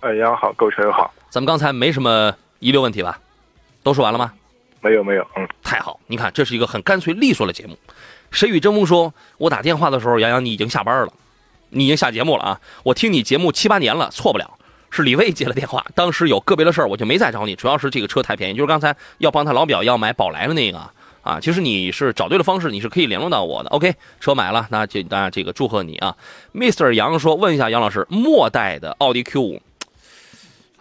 [0.00, 1.12] 哎，杨好，各位车友好。
[1.30, 3.20] 咱们刚才没什么遗留问题吧？
[3.82, 4.32] 都说完了吗？
[4.80, 5.26] 没有，没有。
[5.36, 7.76] 嗯，太好，你看这是一个很干脆利索的节目。
[8.30, 11.12] 谁与争锋说，我打电话的时候，杨洋你已经下班了。
[11.70, 12.60] 你已经下节目了啊！
[12.82, 14.58] 我听你节目七八年了，错不了。
[14.90, 17.54] 是李卫接了电话，当时有个别的事儿，我就没再找你。
[17.54, 20.78] 主要是这个车太便宜，就是刚才要帮他老表要买宝来的那个
[21.20, 21.38] 啊。
[21.38, 23.68] 其实你是找对了方式，你是可以联络到我的。
[23.68, 26.16] OK，车买了，那就当然这个祝贺你啊
[26.54, 26.90] ，Mr.
[26.94, 29.62] 杨说，问一下杨老师，末代的奥迪 Q 五，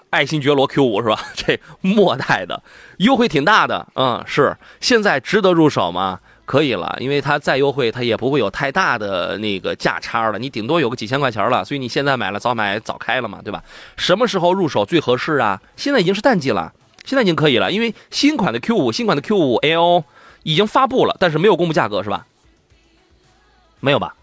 [0.09, 1.19] 爱新觉罗 Q 五是吧？
[1.35, 2.63] 这末代的
[2.99, 6.21] 优惠挺大的，嗯，是现在值得入手吗？
[6.47, 13.61] 可以了，因为它再优惠，它也不会有太大的那个价差了，你顶多有个几千块钱了，所以你现在买了早买早开了嘛，对吧？
[13.97, 15.61] 什么时候入手最合适啊？
[15.75, 16.71] 现在已经是淡季了，
[17.03, 20.05] 现在已经可以了，因为新款的 Q 五、新款的 Q 五 L
[20.43, 22.25] 已经发布了，但是没有公布价格，是吧？
[23.81, 24.15] 没有吧？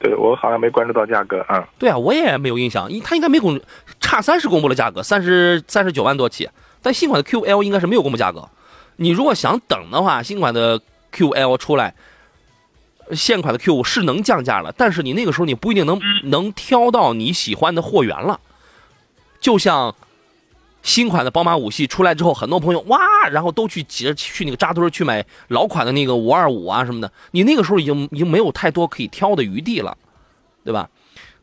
[0.00, 1.64] 对我好像没关注到价格啊。
[1.78, 3.60] 对啊，我也没有印象，他应该没公，
[4.00, 6.50] 叉三是公布了价格，三十三十九万多起，
[6.82, 8.48] 但新款的 Q L 应该是没有公布价格。
[8.96, 10.80] 你如果想等的话，新款的。
[11.12, 11.94] Q L 出来，
[13.12, 18.40] 现款的 Q 五是能降价了，但是你那个时候你不一定能能挑到你喜欢的货源了。
[19.40, 19.94] 就像
[20.82, 22.98] 新款的宝马五系出来之后，很多朋友哇，
[23.30, 27.10] 然后都去挤着去那个扎堆去买老款的那个五二五啊什么的。
[27.30, 29.96] 你那个时候已经已经没有太多可以挑的余地了，
[30.64, 30.88] 对吧？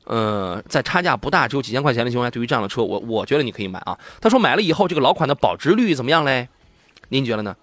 [0.05, 3.97] 呃，在差价不大，只有几千块钱的情况下，对于这样的车，我我觉得你可以买啊。
[4.21, 6.47] 他说买了以后，这个老款的保值率怎么样嘞？
[7.09, 7.55] 您觉得呢？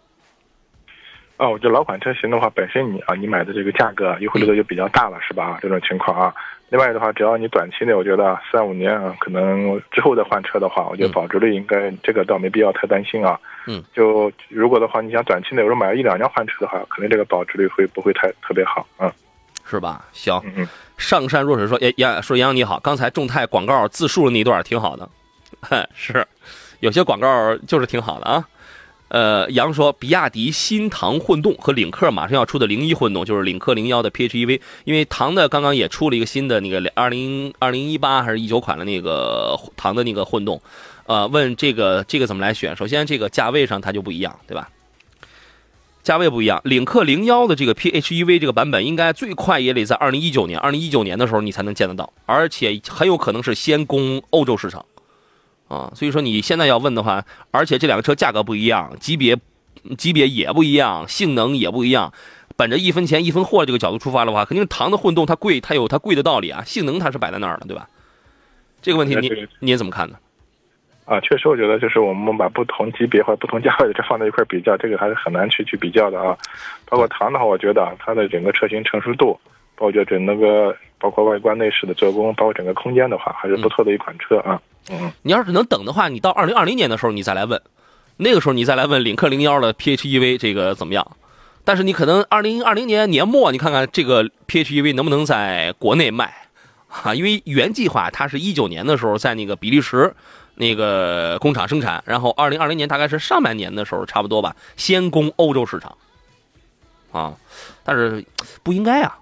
[1.43, 5.59] 啊，我觉得老款车型的话，本身你啊，你买的这个价格优惠力度就比较大了，是吧？
[5.61, 6.33] 这种情况啊。
[6.69, 13.37] 另外的话，只要你短期内，我觉得三五年啊，可能之后再换车的话，我觉得保值率应该这个倒没必要太担心啊。
[13.67, 13.83] 嗯。
[13.93, 19.13] 就如果的话，你想短期内，我说买了一两年换车的话，可能这个保值率会不会太特别好啊？
[19.69, 20.05] 是吧？
[20.13, 20.41] 行。
[20.45, 20.69] 嗯嗯。
[20.97, 25.09] 上善若水说：“杨杨说杨洋你好，刚才众泰广告自述的那段挺好的。
[25.93, 26.25] 是，
[26.79, 28.47] 有些广告就是挺好的啊。”
[29.13, 40.59] 呃，杨说，比亚迪新唐混动和领克马上要出的零一混动，就是领克零幺的 PHEV，因为唐的刚刚也出了一个新的那个二零二零一八还是一九款的那个唐的那个混动，
[41.05, 42.75] 呃，问这个这个怎么来选？
[42.75, 44.71] 首先，这个价位上它就不一样，对吧？
[46.03, 54.83] 价位不一样，领克零幺的这个 PHEV 这个版本，应该最快也得在二零一九年，二零一九年的时候你才能见得到，而且很有可能是先攻欧洲市场。
[55.73, 59.39] 啊，所以说你现在要问的话，而且这两个车价格不一样，级别
[59.97, 62.13] 级别也不一样，性能也不一样。
[62.57, 66.63] 本着一分钱一分货这个角度出发的话，肯定唐的混动它贵，它有它贵的道理啊。
[66.65, 67.89] 性能它是摆在那儿的，对吧？
[68.83, 70.17] 这个问题你你怎么看呢？
[71.07, 76.37] 啊，确实，我觉得就是我们把不同级别或者不同价位的车放在一块比较，这个还是很难去去比较的啊。
[76.85, 79.39] 包括唐的话，我觉得它的整个车型成熟度，
[79.75, 84.61] 包括整那个包括外观内饰的做工，包括整个空间的话，还是不错的一款车啊。
[84.63, 84.72] 嗯，
[85.23, 87.61] 你要是能等的话，你到二零二零年的时候你再来问，
[88.17, 91.17] 那个时候你再来问领克零幺的 PHEV 这个怎么样？
[91.65, 96.35] 但是你可能二零二零年年末，你看看这个 PHEV 能不能在国内卖
[96.89, 97.15] 啊？
[97.15, 100.13] 因为原计划它是一九年的时候在那个比利时
[100.57, 105.97] 那个工厂生产，然后二零二零年大概是上半年的时候差不多吧，先攻欧洲市场
[107.13, 107.35] 啊。
[107.85, 108.25] 但是
[108.65, 109.17] 不应该啊。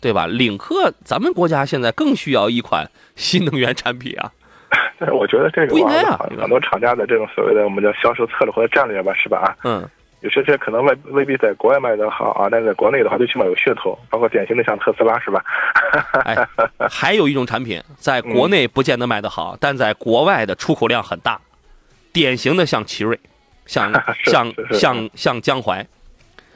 [0.00, 0.26] 对吧？
[0.26, 4.30] 领克，咱们国家现在更需要一款新能源产品啊。
[4.98, 6.18] 但是我觉得这个不应该啊。
[6.38, 9.56] 很多厂家的这种所谓的我们叫销售策略或者战略吧，是吧？
[9.64, 9.88] 嗯。
[10.20, 13.96] 有些这可能未未必在国外卖的好啊，但在国内的话，最起码有噱头。
[14.10, 15.44] 包括典型的像特斯拉，是吧？
[16.24, 16.34] 哎，
[16.90, 21.38] 还有一种产品在 国内不见得卖的好，但在国外的出口量很大。
[22.12, 23.20] 典型的像奇瑞，
[23.66, 23.92] 像
[24.24, 25.86] 像像像江淮。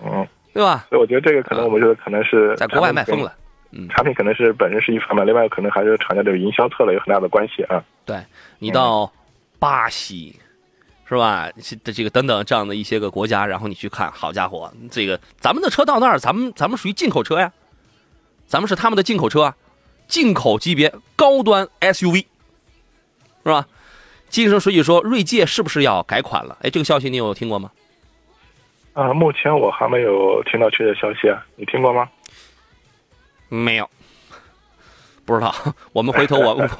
[0.02, 0.26] 嗯。
[0.52, 0.86] 对吧？
[0.88, 3.34] 所以我觉得这个可能，我们觉得可能是在国外卖疯了。
[3.72, 7.82] 嗯，产品可能是本身是一方面，另外可能还是厂家这个营销策略有很大的关系啊。
[8.04, 8.18] 对
[8.58, 9.12] 你到
[9.60, 10.34] 巴西，
[11.08, 11.48] 是吧？
[11.82, 17.52] 这这个等等这样的一些个国家，然后你去看，好家伙，这个咱们的车到那儿，咱们咱们属于进口车呀，
[18.46, 19.56] 咱们是他们的进口车啊，
[20.08, 22.24] 进口级别高端 SUV，
[23.44, 23.68] 是吧？
[24.28, 26.56] 金生水语说，锐界是不是要改款了？
[26.62, 27.70] 哎，这个消息你有听过吗？
[28.92, 32.08] 啊，目前我还没有听到确切消息啊，你听过吗？
[33.48, 33.88] 没有，
[35.24, 35.54] 不知道。
[35.92, 36.54] 我们回头我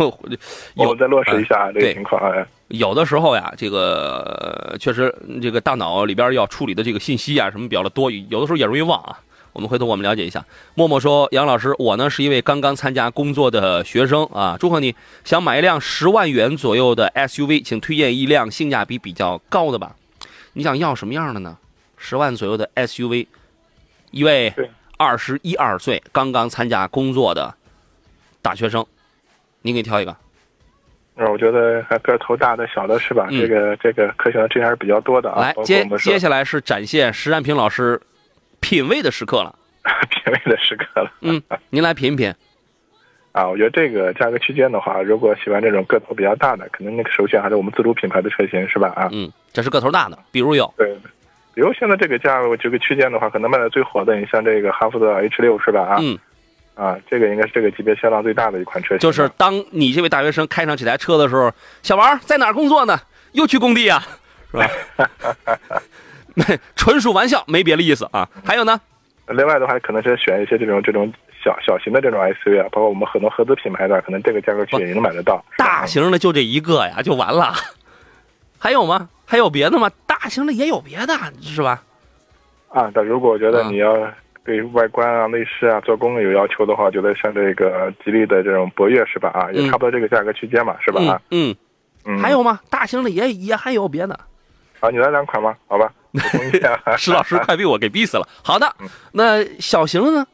[0.75, 2.20] 我我再落实一下这个情况。
[2.33, 9.18] 哎，有的时候呀，这个确实这个大脑里边要处理的这个信息啊什么比较的多，有的时候也容易忘啊。
[9.53, 10.44] 我们回头我们了解一下。
[10.77, 14.94] 默默说：“杨老师，我呢是一位刚刚参加工作的学生啊，祝贺你！
[15.25, 19.96] 想买一辆十万元左右的 SUV，请推荐一辆性价比比较高的吧。
[20.53, 21.59] 你想要什么样的呢？
[22.00, 23.28] 十万左右的 SUV，
[24.10, 24.52] 一位
[24.96, 27.54] 二十一二岁刚刚参加工作的
[28.42, 28.84] 大学生，
[29.62, 30.16] 您给挑一个。
[31.14, 33.28] 那我觉得还个头大的、小的是吧？
[33.30, 35.40] 这个这个可选的这还是比较多的啊。
[35.42, 38.00] 来接接下来是展现石占平老师。”
[38.62, 39.58] 品味的时刻了，
[40.10, 41.10] 品味的时刻了。
[41.22, 42.30] 嗯，您来品一品。
[43.32, 48.88] 啊，我觉得这个价格区间的话，如果喜欢这种个头比较大的，可能那个首选还是我们自主品牌的车型，是吧？
[48.90, 50.94] 啊，嗯，这是个头大的，比如有对，
[51.61, 55.83] 比如现在这个价位这个区间的话，可能卖的最火的，你像这个哈弗的 H 六，是吧？
[55.83, 56.18] 啊，嗯，
[56.75, 58.99] 啊，这个应该是这个级别销量最大的一款车型。
[58.99, 62.99] 就是当你这位大学生开上这台车的时候，小王在哪儿工作呢？
[63.33, 64.03] 又去工地啊，
[64.51, 64.70] 是吧？
[66.77, 68.27] 纯属玩笑，没别的意思啊。
[68.42, 68.81] 还有呢？
[69.29, 71.12] 另外的话，可能是选一些这种这种
[71.44, 75.44] 小小型的这种 SUV 啊，包括我们很多合资品牌的，可能这个价格区也能买得到。
[75.59, 77.53] 大型的就这一个呀，就完了。
[78.61, 79.09] 还有吗？
[79.27, 79.90] 还有别的吗？
[80.07, 81.83] 大型的也有别的，是吧？
[82.68, 83.96] 啊，但如果我觉得你要
[84.44, 89.31] 对外观啊、内饰啊、做工有要求的话，我觉得像这个吉利的这种博越是吧？
[89.31, 91.01] 啊，也差不多这个价格区间嘛，是吧？
[91.05, 91.57] 啊，嗯
[92.05, 92.18] 嗯。
[92.18, 92.61] 还有吗？
[92.68, 94.14] 大型的也也还有别的。
[94.81, 95.57] 啊，你来两款吗？
[95.66, 95.90] 好吧。
[96.99, 98.29] 石 老师快被我给逼死了。
[98.42, 98.66] 好的，
[99.12, 100.27] 那小型的呢？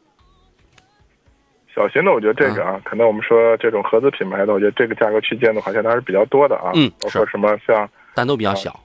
[1.73, 6.71] 小型的，我觉得这个啊，可能我们说这种合资品牌的，我觉得这个价格区间的话，现在还是比较多的啊。
[6.73, 8.79] 嗯，包括什么像，但都比较小。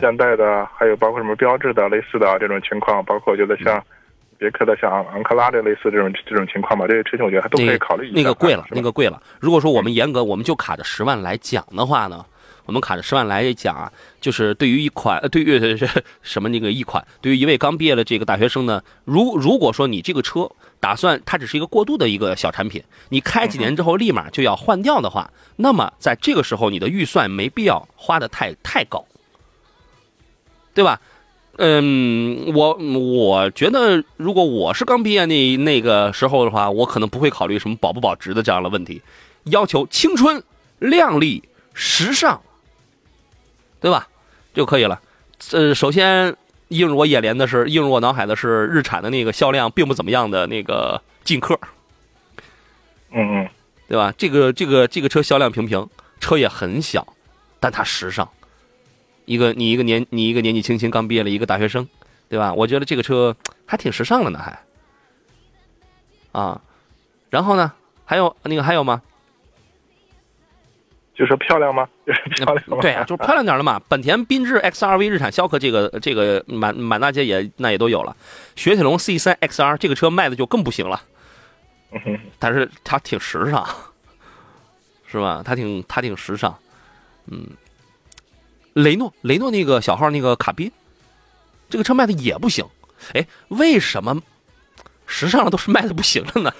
[0.00, 3.84] 现代的，还有包括什么标志的类似的这种情况，包括我觉得像
[4.38, 8.14] 别克的，像昂克拉的类似这种这种情况吧，这些车型我觉得还都可以考虑一下。
[8.16, 9.20] 那个贵了，那个贵了。
[9.38, 12.24] 如果说我们严格，我们就卡着十万来讲的话呢？
[12.70, 15.76] 我们卡着十万来讲啊，就是对于一款呃，对于
[16.22, 29.04] 什么那个一款，对于一位刚毕业的这个大学生呢，如如果说你这个车打算它只是一个过渡的一个小产品，你开几年之后立马就要换掉的话，那么在这个时候你的预算没必要花的太太高，
[30.72, 31.00] 对吧？
[31.56, 39.02] 嗯，我我觉得如果我是刚毕业那那个时候的话，我可能不会考虑什么保不保值的这样的问题，
[39.46, 40.40] 要求青春、
[40.78, 41.42] 靓丽、
[41.74, 42.40] 时尚。
[43.80, 44.06] 对吧，
[44.52, 45.00] 就可以了。
[45.52, 46.36] 呃，首先
[46.68, 51.58] 映入我眼帘的是，映入我脑海的是日产的那个销量并不怎么样的那个劲客。
[53.10, 53.48] 嗯嗯，
[53.88, 54.12] 对吧？
[54.16, 55.88] 这个这个这个车销量平平，
[56.20, 57.14] 车也很小，
[57.58, 58.28] 但它时尚。
[59.24, 61.88] 一个你一个年你一个年纪轻轻刚毕业的一个大学生，
[62.28, 62.52] 对吧？
[62.52, 63.34] 我觉得这个车
[63.66, 64.58] 还挺时尚的呢，还。
[66.32, 66.60] 啊，
[67.30, 67.72] 然后呢？
[68.04, 69.02] 还有那个还有吗？
[71.20, 71.86] 就说漂亮吗？
[72.06, 72.78] 就是漂亮吗？
[72.80, 73.78] 对啊，就是漂亮点了嘛。
[73.90, 78.16] 本田缤智 X R V、日产逍客这个这个满满大街也那也都有了。
[78.56, 81.02] 雪铁龙 C 三 X R 这个车卖的就更不行了，
[82.38, 83.68] 但是它挺时尚，
[85.06, 85.42] 是吧？
[85.44, 86.56] 它挺它挺时尚。
[87.26, 87.48] 嗯，
[88.72, 90.72] 雷诺雷诺那个小号那个卡宾，
[91.68, 92.64] 这个车卖的也不行。
[93.12, 94.18] 哎，为什么
[95.06, 96.50] 时尚的都是卖的不行的呢？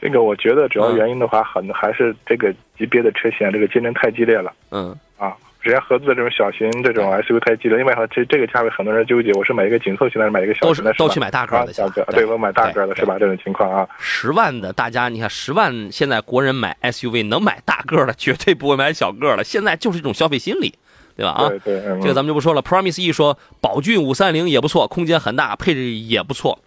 [0.00, 4.52] 这个我觉得主要原因的话，很还是这个级别的车型，这个竞争太激烈了。
[4.70, 13.16] 嗯啊，人家合资的这种小型这种 SUV 太激烈，另外哈，这这个价位很多人纠结，我是买一个紧凑型的，买一个小型的，都去买大个的，价格对我买大个的是吧？
[13.18, 20.72] 这种情况啊，十万的大家，你看十万现在国人买 SUV 能买大个的，绝对不会买小个的，现在就是一种消费心理，
[21.16, 21.30] 对吧？
[21.30, 22.62] 啊，对对，这个咱们就不说了。
[22.62, 26.58] Promise E 说，宝骏五三零也不错，空间很大，配置也不错，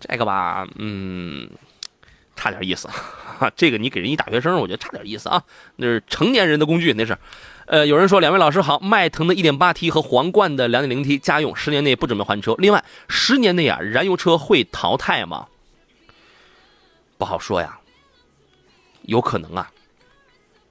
[0.00, 1.48] 这个吧，嗯。
[2.40, 2.88] 差点意思，
[3.54, 5.42] 这个你给人一大学生，我觉得差点意思啊。
[5.76, 7.14] 那是成年人的工具，那是。
[7.66, 12.54] 呃，有人说两位老师好，迈腾的 1.8T 和皇冠的 2.0T 家用，十年内不准备换车。
[12.56, 15.46] 另外，十年内啊，燃油车会淘汰吗？
[17.18, 17.78] 不好说呀，
[19.02, 19.70] 有可能啊，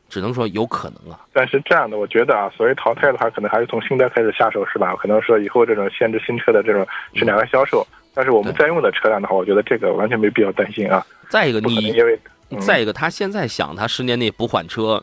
[0.09, 1.21] 只能说有可能啊。
[1.31, 4.95] 但是这样的，我觉得啊，所谓淘汰的话，可能还是从新车开始下手，是吧？
[4.95, 7.85] 可能说以后这种限制新车的这种是两个销售。
[8.13, 11.05] 但是我们在用的车辆的话，我觉得这个完全没必要担心啊。
[11.29, 12.19] 再一个，你因为
[12.59, 15.01] 再一个，他现在想他十年内不换车，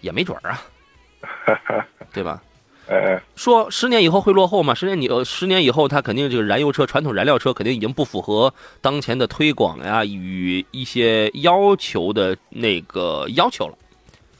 [0.00, 2.42] 也没准儿啊， 对吧？
[2.88, 4.74] 哎，说十年以后会落后吗？
[4.74, 13.74] 十年你呃，十年以后，它肯定这个燃油车、传统燃料车肯定已经不符合当前的推广呀与一些要求的那个要求了。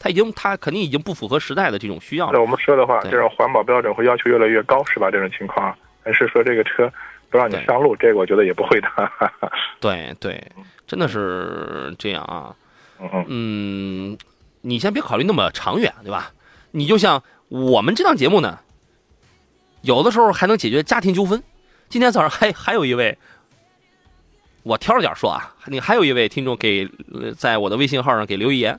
[0.00, 2.32] 它已经，它肯定已经不符合时代的这种需要了。
[2.34, 5.08] 那我们说的话，对这种环保标准会要求越来越高，是吧？
[5.08, 5.72] 这种情况，
[6.04, 6.92] 还是说这个车
[7.32, 7.96] 不让你上路？
[7.96, 8.88] 这个我觉得也不会的。
[9.80, 10.52] 对对，
[10.86, 12.54] 真的是这样啊。
[13.00, 14.18] 嗯嗯嗯，
[14.60, 16.30] 你先别考虑那么长远，对吧？
[16.70, 18.60] 你就像我们这档节目呢，
[19.80, 21.42] 有的时候还能解决家庭纠纷。
[21.88, 23.18] 今天早上还还有一位，
[24.62, 28.78] 我挑着点说啊，你还有一位听众给呃在我的微信号上给留言，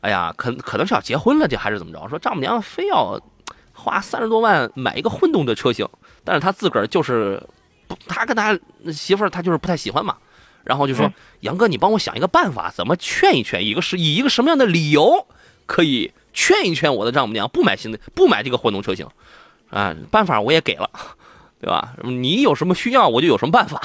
[0.00, 2.08] 哎呀，可可能是要结婚了，这还是怎么着？
[2.08, 3.20] 说丈母娘非要
[3.72, 5.88] 花三十多万买一个混动的车型，
[6.24, 7.53] 但是他自个儿就是不，
[8.06, 8.58] 他跟他
[8.92, 10.16] 媳妇儿他就是不太喜欢嘛。
[10.64, 13.66] 然后就说：“嗯杨哥，你帮我想一个办法，怎么劝一劝？
[13.66, 15.26] 一个是以一个什么样的理由
[15.66, 19.06] 可以劝一劝我的丈母娘不买新的，不买这个混动车型？
[19.68, 20.88] 啊，办法我也给了，
[21.60, 21.94] 对吧？
[22.02, 23.78] 你有什么需要，我就有什么办法，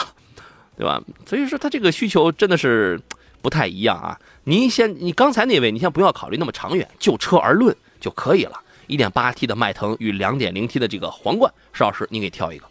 [0.77, 1.01] 对吧？
[1.25, 2.97] 所以说他这个需求真的是
[3.41, 4.17] 不太一样啊。
[4.45, 8.57] 您先，你刚才那位，你先不要考虑那么长远，就车而论就可以了。
[8.87, 12.65] 一点八 T 的迈腾与两点零 T 的这个皇冠，石老师您给挑一个。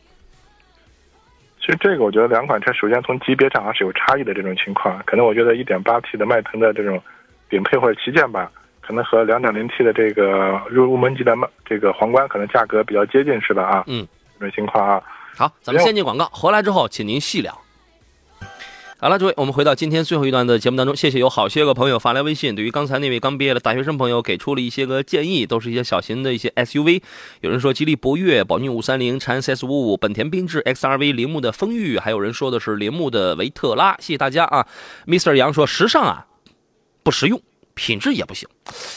[1.69, 6.99] 其实这个我觉得两款车首先从级别上还是有差异的这种情况，可能我觉得 1.8T 的迈腾的这种
[7.51, 8.49] 顶配或者旗舰版，
[8.81, 13.65] 可能和 2.0T 的这个入入门级的迈这个皇冠可能价格比较接近，是吧？
[13.65, 14.09] 啊，嗯，
[14.41, 15.03] 这种情况啊，
[15.37, 17.53] 好，咱们先进广告，回来之后请您细聊。
[19.01, 20.97] 好了，诸位，我们回到今天最后一段的节目当中。
[20.97, 27.01] 谢谢有好些个朋友发来微信，对于刚才那位刚毕业的大学生朋友给出了一些个建议，都是一些小型的一些 SUV。
[27.41, 33.97] 有人说吉利博越、宝骏五三零、长安 CS 五五、本田缤智、XRV、铃木的风裕，还有人说的是铃木的维特拉。
[34.01, 34.67] 谢谢大家啊
[35.07, 35.37] ！Mr.
[35.37, 36.27] 杨说时尚啊
[37.05, 37.41] 不实用，
[37.75, 38.49] 品质也不行。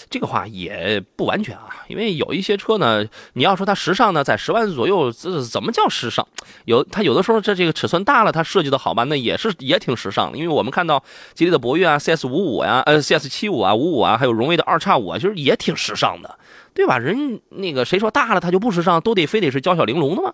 [0.09, 6.27] 这个话也不完全啊，因为有一些车呢，你要说它时尚呢，在十万左右，这怎么叫时尚？
[6.65, 10.37] 有它有的时候这这个尺寸大了，它设计的好吧，那也是也挺时尚的。
[10.37, 11.03] 因为我们看到
[11.33, 16.37] 吉利的博越啊、CS 五五呀、呃 CS 七五啊、五五啊，还有荣威的二叉五啊，其实也挺时尚的，
[16.73, 16.97] 对吧？
[16.97, 20.33] 人那个谁说大了它就不时尚，都得非得是娇小玲珑的吗？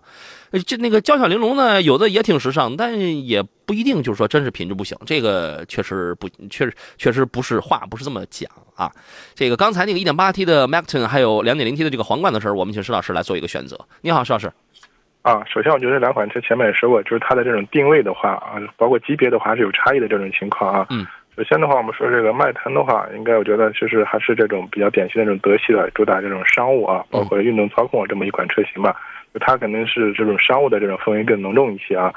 [0.50, 4.98] 呃这那个娇小玲珑呢，有的也挺时尚，但也不一定就是说真是品质不行。
[5.06, 8.90] 这个确实不，确实确实不是话，不是这么讲啊。
[9.36, 13.78] 这个刚才那个 1.8T 的 Macton 还有 2.0T 的这个皇冠的时候，我们请石老师来做一个选择。
[14.02, 14.52] 你好，石老师。
[15.22, 20.88] 啊，首先我觉得这两款车前面也说过，就是它的这种定位的话啊，包括级别的话还是有差异的这种情况啊。
[20.90, 21.06] 嗯。
[21.36, 28.96] 首先的话，我们说这个迈腾的话，应该我觉得就是还是这种比较典型的这种德系的，主打这种商务啊，包括运动操控这么一款车型吧。
[29.34, 32.12] 就它肯定是这种商务的这种氛围更浓重一些啊。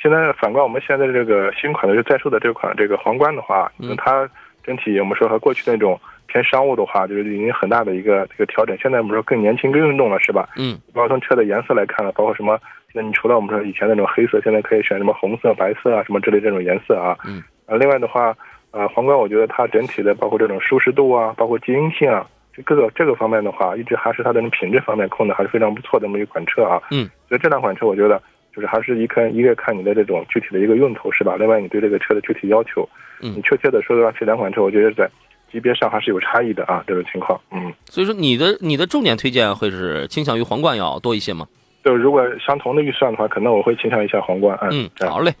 [0.00, 4.26] 现在反观我们现在这个新款的就在售的这款这个皇冠的话，那它
[4.64, 8.76] 整体我们说和过去那种偏商务的话，就是已经很大的一个这个调整。
[8.80, 10.48] 现在我们说更年轻、更运动了，是吧？
[10.56, 12.58] 嗯包括从车的颜色来看了，包括什么？
[12.92, 17.16] 那你除了我们说以前那种黑色，现在可以选什么红色、白色啊，什么之类这种颜色啊。
[17.26, 17.42] 嗯。
[17.66, 18.34] 啊，另外的话，
[18.70, 26.80] 呃，皇冠我觉得它整体的包括这种舒适度啊，包括静音性啊，就各个这个方面的话，一直还是它的品质方面控的还是非常不错的这么一款车啊。
[26.90, 27.08] 嗯。
[27.28, 28.22] 所以这两款车我觉得
[28.54, 31.36] 就是还是一看一个看你的这种具体的一个用途是吧？
[31.38, 32.88] 另外你对这个车的具体要求，
[33.20, 35.10] 嗯你确切的说的话，这两款车我觉得在
[35.50, 37.40] 级别上还是有差异的啊，这种情况。
[37.50, 37.72] 嗯。
[37.88, 41.46] 所以说你的你的重点推荐会是倾向于皇冠要多一些吗？
[41.84, 44.58] 就如果相同的预算的话，可能我会倾向一下皇冠。
[44.70, 45.34] 嗯，好嘞。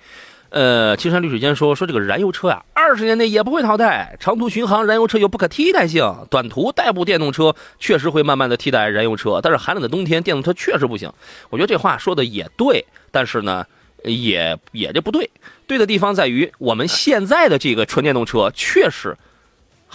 [0.48, 11.12] 呃，青山绿水间说说这个燃油车啊、二十年内也不会淘汰，长途巡航燃油车有不可替代性，短途代步电动车确实会慢慢的替代燃油车，但是寒冷的冬天电动车确实不行。
[11.50, 13.66] 我觉得这话说的也对，但是呢，
[14.04, 15.28] 也也这不对。
[15.66, 19.16] 对的地方在于我们现在的这个纯电动车确实。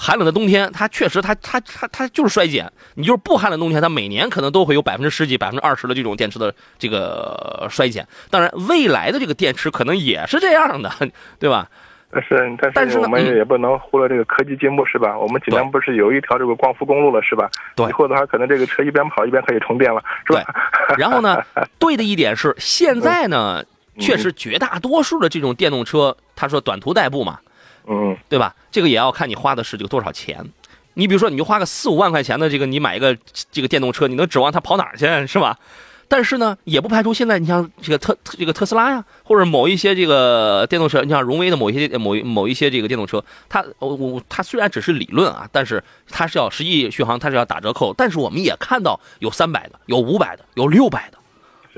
[0.03, 2.67] 寒冷的冬天，它确实它它它它就是衰减。
[2.95, 8.07] 你就是不寒冷冬天，它每年可能都会有百分之十几、百分之二十的这种电池的这个衰减。
[8.31, 10.91] 当然，未来的这个电池可能也是这样的，
[11.37, 11.69] 对吧？
[12.13, 15.15] 但是但但是呢我们嗯也不能忽略这个科技进步，是吧？
[15.15, 17.47] 我们济南不是有一条这个光伏公路了，是吧？
[17.75, 20.43] 对以后的话，可能这个车一边跑一边可以充电了，是吧？
[20.97, 21.41] 然后呢，
[21.77, 23.63] 对的一点是，现在呢，
[23.99, 27.39] 确实绝大多数的这种电动车，他说短途代步嘛，
[27.87, 28.55] 嗯，对吧？
[28.71, 30.45] 这个也要看你花的是这个多少钱。
[30.93, 33.17] 你比如说，你就花个四五万块钱的这个，你买一个
[33.51, 35.57] 这个电动车，你能指望它跑哪儿去，是吧？
[36.09, 47.93] 但是呢，也不排除现在你像这个特这个特斯拉呀，或者某一些这个电动车，你像荣威的某一些某某一些这个电动车，它我我它虽然只是理论啊，但是它是要实际续航，它是要打折扣。
[47.97, 51.17] 但是我们也看到有三百的，有五百的，有六百的。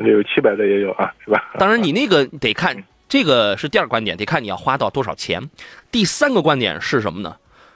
[0.04, 1.54] 有七百的也有啊，是吧？
[1.60, 2.76] 当然，你那个得看，
[3.14, 5.52] 这个是第二个观点，得看你要花到多少钱。
[5.92, 7.36] 第三个观点是什么呢？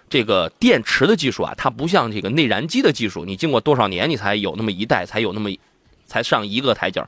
[0.09, 5.51] 这个电池的技术啊，它不像这个内燃机的技术，你经过多少年你才有那么一代，才有那么
[6.07, 7.05] 才上一个台阶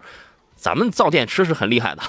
[0.55, 2.03] 咱们造电池是很厉害的，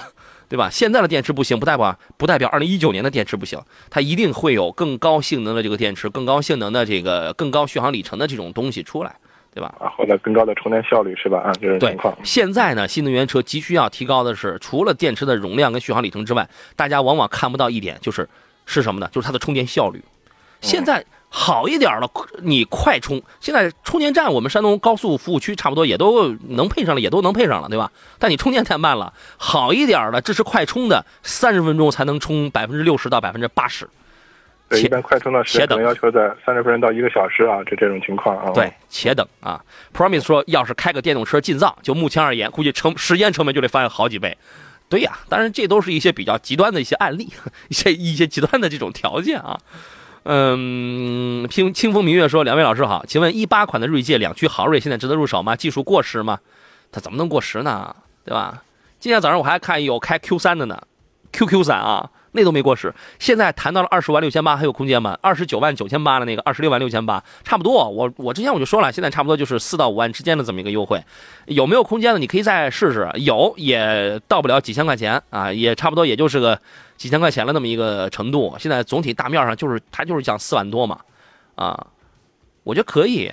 [0.47, 0.69] 对吧？
[0.69, 3.59] 现在的电池不行，不代表不代表二零一九年的电池不行，
[3.89, 9.15] 它一定会有更高性能的这个电池，更高性能的这个更高续航里程的这种东西出来，
[9.53, 9.75] 对吧？
[9.79, 11.39] 啊，或者更高的充电效率是吧？
[11.39, 12.15] 啊，这种情况。
[12.23, 18.27] 现在呢，新能源车急需要提高的是，除了电池的容量跟续航里程之外，大家往往看不到一点，就是
[18.65, 19.09] 是什么呢？
[19.11, 20.01] 就是它的充电效率。
[20.61, 22.07] 现在好一点了，
[22.41, 23.21] 你快充。
[23.39, 27.91] 现在充电站，我们山东高速服务区差不多也都能配上了，也都能配上了，对吧？
[28.19, 33.89] 但你充电太慢了，好一点的支持快充的，三十分钟才能充百分之六十到百分之八十。
[34.71, 38.49] 对，一般快充的时间可能要求在三十分钟到一个小时啊，这这种情况啊。
[38.53, 39.61] 对，且等啊。
[39.93, 44.37] Promise 说，要是开个电动车进藏，就目前而言，估计成时间成本就得翻好几倍。
[44.87, 47.33] 对呀，当然这都是一些比较极端的一些案例，
[47.67, 49.59] 一些一些极端的这种条件啊。
[50.23, 55.55] 嗯，清清风明月说：“两位老师好，请问一八款的锐界两驱豪锐现在值得入手吗？
[55.55, 56.39] 技术过时吗？
[56.93, 57.93] 它怎么能过时呢？
[58.23, 58.63] 对吧？
[58.99, 60.81] 今天早上我还看有开 Q 三的呢
[61.33, 65.19] ，QQ 三啊。”那都没过时，现在谈到了二十万六千八，还有空间吗？
[65.21, 67.89] 二十九万九千八的那个，二十六万六千八，差不多。
[67.89, 71.03] 我我之前我就说了，现在差不多就是四到五万之间的这么一个优惠，
[71.47, 72.19] 有没有空间呢？
[72.19, 76.57] 你可以再试试，有也到不了几千块钱啊，也差不多也就是个
[76.95, 78.55] 几千块钱的那么一个程度。
[78.57, 80.99] 现在总体大面上就是它就是讲四万多嘛，
[81.55, 81.87] 啊，
[82.63, 83.29] 我觉得可以。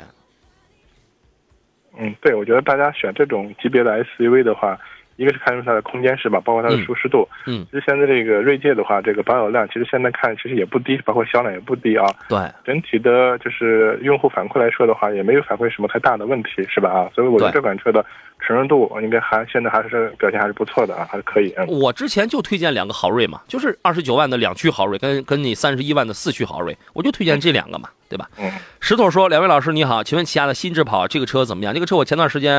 [1.97, 4.77] 嗯，对，我觉得大家选这种级别的 SUV 的话。
[5.19, 7.29] 一个是看出它的空间是吧，包括它的舒适度。
[7.45, 12.07] 嗯，其实现在这个锐界的话，这个保有量其实现在看其实也不低，包括销量也不低啊。
[12.29, 16.89] 对，整体的就是用户反馈来说的话，也没有反馈什么太大的问题，是吧？
[16.89, 18.05] 啊，所以我觉得这款车的
[18.41, 21.55] 承认度应该还现在还是表现还是不错的啊，还是可以。
[21.67, 27.89] 我之前就推荐两个豪锐嘛，就是二十九万的两驱豪锐跟跟你三十一万的四驱豪锐，我就推荐这两个嘛。
[28.11, 28.27] 对吧？
[28.39, 31.75] 嗯，石头说：“两位老师你好，请问起亚的新智跑这个车怎么样？
[31.75, 32.51] 这个车我前段时间，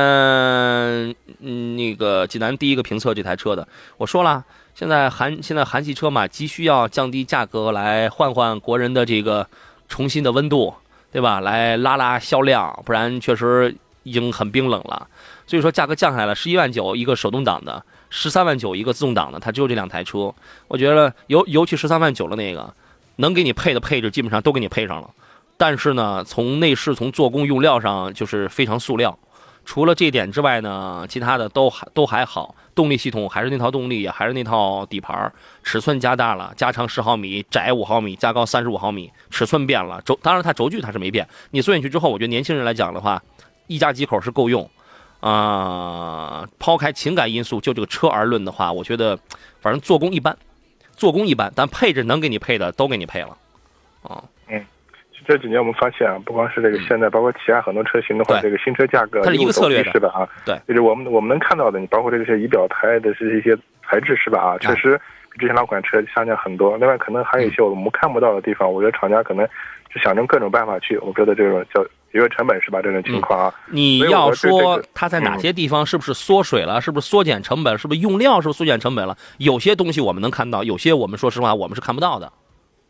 [1.40, 3.66] 嗯，那个济南第一个评测这台车的，
[3.96, 4.44] 我说了，
[4.76, 9.44] 现在韩现在韩系车嘛，急需要降低价格来换换国人的这个
[9.88, 10.72] 重新的温度，
[11.10, 11.40] 对吧？
[11.40, 13.74] 来拉拉销量，不然确实
[14.04, 15.08] 已经很冰冷了。
[15.50, 20.32] 所以说价格降下来了，十一万九一个手动挡的，十三万九一个自动挡的，它只有这两台车。
[20.68, 22.72] 我觉得尤尤其十三万九的那个，
[23.16, 25.10] 能给你配的配置基本上都给你配上了。”
[25.58, 29.18] 但是呢，从内饰、从做工、用料上就是非常塑料。
[29.64, 32.54] 除了这点之外呢，其他的都还都还好。
[32.72, 35.32] 动力系统还是那套动力，还是那套底盘。
[35.64, 39.10] 尺寸加大了，加长十毫米，窄五毫米，加高三十五毫米。
[39.30, 41.28] 尺寸变了，轴当然它轴距它是没变。
[41.50, 43.20] 你坐进去之后，我觉得年轻人来讲的话，
[43.66, 44.70] 一家几口是够用。
[45.20, 49.18] 啊，抛开情感因素，就这个车而论的话，我觉得
[49.60, 50.36] 反正做工一般，
[50.92, 53.36] 做工一般，但配置能给你配的都给你配了。
[54.02, 54.24] 啊。
[55.26, 60.08] 这几年我们发现啊，不光是这个现在，包括其他很多车型的话，这个新车价格它是一个策略是吧？
[60.08, 63.56] 啊，对，就是我们我们能看到的，你包括这些仪表台的这一些
[63.86, 64.40] 材质是吧？
[64.40, 65.00] 啊，确实
[65.30, 66.76] 比之前老款车下降很多。
[66.78, 69.46] 另外，可能还有一些我们看不到的地方，我觉得厂家可能
[69.94, 72.80] 就想着各种办法去，我觉得这种叫节约成本是吧？
[72.82, 76.80] 这种情况啊，你要说它在哪些地方是不是缩水了？
[76.80, 77.78] 是不是缩减成本？
[77.78, 79.16] 是不是用料是不是缩减成本了？
[79.38, 82.32] 有些东西我们能看到，有些我们说实话我们是看不到的。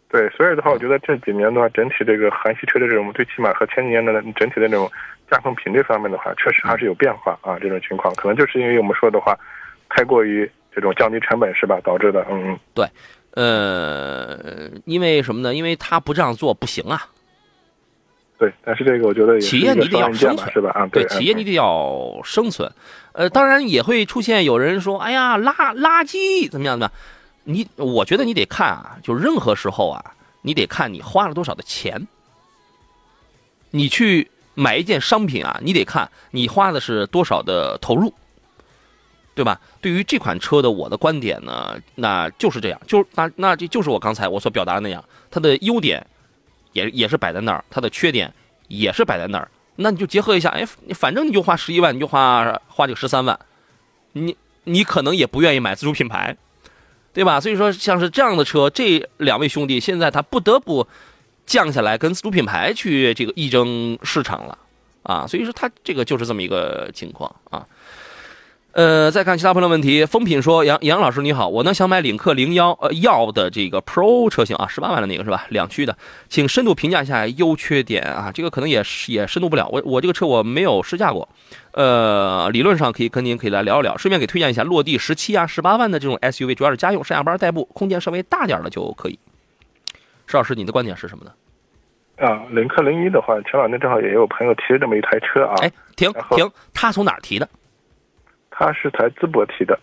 [0.09, 4.91] 对，所以的话，我觉得这几年的话，整体这个韩系车的这种，最起码和前几年的整体的那种
[5.31, 7.59] 驾控频率方面的话，确实还是有变化啊。
[7.61, 9.39] 这种情况可能就是因为我们说的话，
[9.89, 12.27] 太过于这种降低成本是吧导致的。
[12.29, 12.87] 嗯嗯，对，
[13.35, 15.55] 呃，因为什么呢？
[15.55, 17.03] 因为他不这样做不行啊。
[18.41, 20.71] 对，但是这个我觉得企业你得要生存是吧？
[20.71, 22.73] 啊，对，企业你得要生存。
[23.13, 26.93] 呃，当然也会出现有人说，哎呀，垃垃圾怎么样怎么样。
[27.45, 30.03] 你我觉得你得看啊，就任何时候啊，
[30.41, 32.09] 你得看你花了多少的钱。
[33.73, 38.15] 你去买一件商品啊，你得看你花的是多少的投入，
[39.35, 39.61] 对吧？
[39.83, 46.07] 对于这款车的我的观点呢，那就是这样，就那那这就是我刚才我所表达的那样，它的优点
[46.73, 48.33] 也也是摆在那儿，它的缺点
[48.69, 53.39] 也是摆在那儿，那你就结合一下，哎，反正你就花十一万，你就花花这个十三万，
[54.13, 56.37] 你你可能也不愿意买自主品牌。
[57.13, 57.41] 对吧？
[57.41, 60.87] 所以说，像是这样的车，这两位兄弟现在他不得不
[61.45, 64.57] 降下来，跟自主品牌去这个一争市场了
[65.03, 65.27] 啊！
[65.27, 67.67] 所以说，他这个就是这么一个情况啊。
[68.73, 75.45] 呃，再看其他朋友问题，风品说：杨杨老师你好，我呢想买领克零幺呃幺的这个 Pro 车型啊，十八万的那个是吧？
[75.49, 75.97] 两驱的，
[76.29, 78.31] 请深度评价一下优缺点啊。
[78.33, 81.29] 这个可能也也深度不了，我我这个车我没有试驾过。
[81.73, 89.19] 呃，理论上可以跟您可以来聊一聊，顺便给推荐一下落地十七啊、十八万的这种 SUV，主要是家用，上下班代步，空间稍微大点的就可以。
[90.29, 91.33] 石老师，你的观点是什么呢？
[92.25, 95.55] 啊，领克零一的话，前两天正好也有朋友提了这么一台车啊。
[95.61, 97.49] 哎，停停，他从哪儿提的？
[98.61, 99.79] 他是台淄博提的，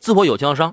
[0.00, 0.72] 淄博有经销商，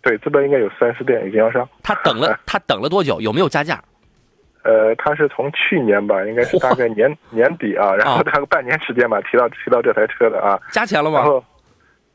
[0.00, 1.68] 对，淄博应该有 4S 店有经销商。
[1.82, 3.20] 他等了他等了多久？
[3.20, 3.78] 有没有加价？
[4.64, 10.58] 呃，他是从去年吧，应该是大概年年底啊， 然后大概半年时间吧，提到提到这台车的啊。
[10.72, 11.18] 加钱了吗？
[11.20, 11.44] 然后，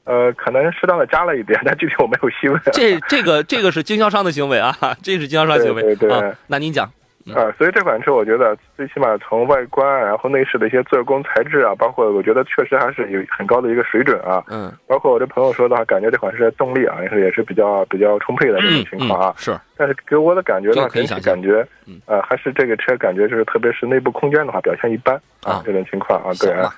[0.06, 2.60] 呃，可能适当的加了一点，但具体我没有细问。
[2.74, 6.36] 这这个这个是经销商的行为啊，这是经销商行为 对对对啊。
[6.48, 6.92] 那您讲，
[7.36, 14.44] 啊，所以这款车我觉得最起码从外观，然后内饰的一些做工材质啊，包括我觉得确实还是有很高的一个水准啊。
[14.48, 19.38] 嗯包括我这朋友说的话，感觉这款车动力啊也是也是比较比较充沛的这种嗯情况啊嗯。
[19.38, 26.74] 是但是给我的感觉的话，可以整体想象感觉嗯，呃，还是这个车感觉就是特别是内部空间的话表现一般啊啊，这种情况啊，对啊，，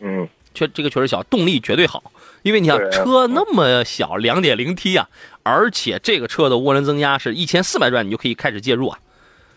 [0.00, 2.02] 嗯，确这个确实小，动力绝对好，
[2.42, 5.08] 因为你想车那么小，两点零 T 啊，
[5.42, 8.98] 而且这个车的涡轮增压是一千四百转你就可以开始介入啊。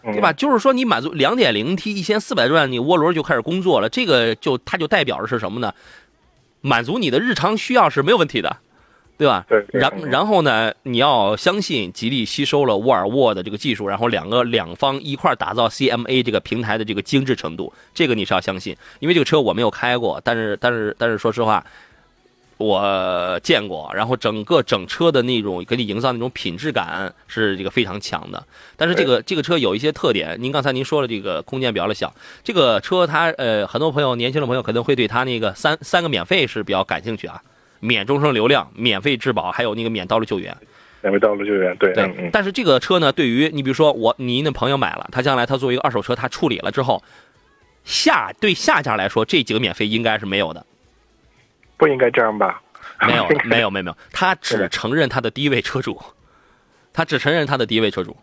[0.04, 0.34] 嗯对吧？？
[0.34, 3.88] 就是说，你满足两点零 T 一千四百转，你涡轮就开始工作了。
[3.88, 5.74] 这个就它就代表着是什么呢？
[6.62, 8.58] 满足你的日常需要是没有问题的，
[9.18, 9.45] 对吧？
[9.49, 18.76] 对对然嗯然后呢，你要相信吉利吸收了沃尔沃的这个技术，然后两个两方一块儿打造 CMA 这个平台的这个精致程度，这个你是要相信。
[18.99, 21.64] 因为这个车我没有开过，但是但是但是说实话。
[22.64, 28.41] 我见过，然后整个整车的那种给你营造那种品质感是这个非常强的。
[28.78, 37.41] 但是这个这个车有一些特点，您刚才您说了这个空间比较的小，这个车它呃很多朋友年轻的朋友可能会对它那个三三个免费是比较感兴趣啊，
[37.80, 40.55] 免终生流量、免费质保，还有那个免道路救援。
[41.01, 47.03] 两位道路救援，对，对，但是这个车呢，对于你比如说我您的朋友买了，他将来他作为一个二手车，他处理了之后，
[47.84, 50.66] 下对下家来说这几个免费应该是没有的。
[51.78, 52.62] 不应该这样吧？
[53.06, 56.00] 没有， 没有，没有，没有，他只承认他的第一位车主，
[56.94, 58.16] 他只承认他的第一位车主，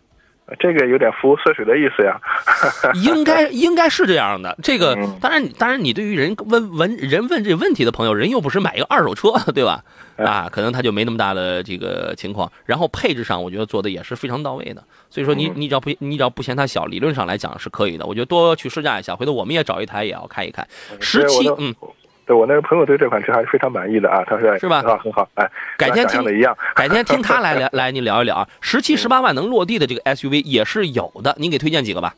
[0.59, 2.19] 这个有点服务缩水的意思呀。
[3.03, 4.57] 应该应该是这样的。
[4.63, 9.83] 这个嗯当然，当然，你对于人问问人问这问题的朋友，人又不是买一个二手车， 对吧？
[10.17, 12.51] 哎啊，可能他就没那么大的这个情况。
[12.65, 14.83] 然后配置上，我觉得做的也是非常到位的。
[15.09, 18.05] 所以说你嗯你只要不你只要不嫌它小，理论上来讲是可以的。
[18.05, 20.67] 我觉得多去试驾一下，回头我们也找一台也要开一开。
[20.99, 21.73] 十七嗯，
[22.31, 25.45] 对我那个朋友对这款车还是非常满意的啊，他说是吧很好很好，哎，
[25.77, 28.47] 改天听的一样，改天听他来 来来，你聊一聊啊。
[28.61, 32.13] 十七十八万能落地的这个 SUV 也是有的，您给推荐几个吧？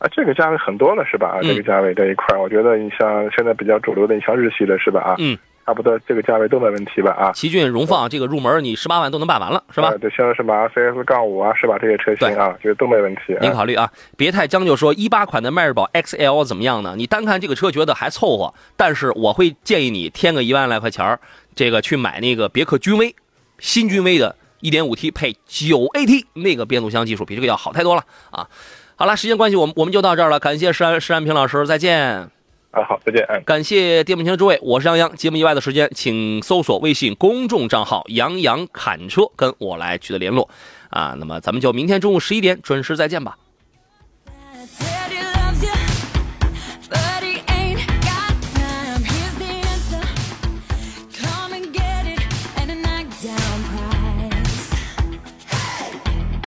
[0.00, 1.28] 啊，这个价位很多了是吧？
[1.28, 5.00] 啊，嗯这个价位这一块儿，我觉得你像现在比较主流的，你像日系的是吧？
[5.00, 7.12] 啊，嗯，差不多这个价位都没问题吧？
[7.12, 9.98] 啊，奇骏荣放这个入门你十八万都能办完了，是吧呃？
[9.98, 11.78] 对，像什么 CS 杠五啊，是吧？
[11.78, 13.34] 这些车型啊，觉得都没问题。
[13.34, 16.94] 啊您考虑啊，别太将就说一八款的迈锐宝 XL 怎么样呢？
[16.96, 21.20] 你单看这个车觉得还凑合，但是我会建议你添个一万来块钱儿，
[21.54, 23.14] 这个去买那个别克君威，
[23.58, 28.48] 新君威的 1.5T 配 9AT 那个变速箱技术比这个要好太多了啊！
[28.96, 32.41] 好了，时间关系，我们我们就到这儿了，感谢石安石安平老师，再见。
[32.72, 33.42] 啊，好，再见，嗯。
[33.44, 35.14] 感谢电幕前的诸位，我是杨洋。
[35.14, 40.48] 节目以外的时间，请搜索微信公众账号“杨洋侃车”，跟我来取得联络。
[40.88, 43.36] 啊，那么咱们就明天中午十一点准时再见吧。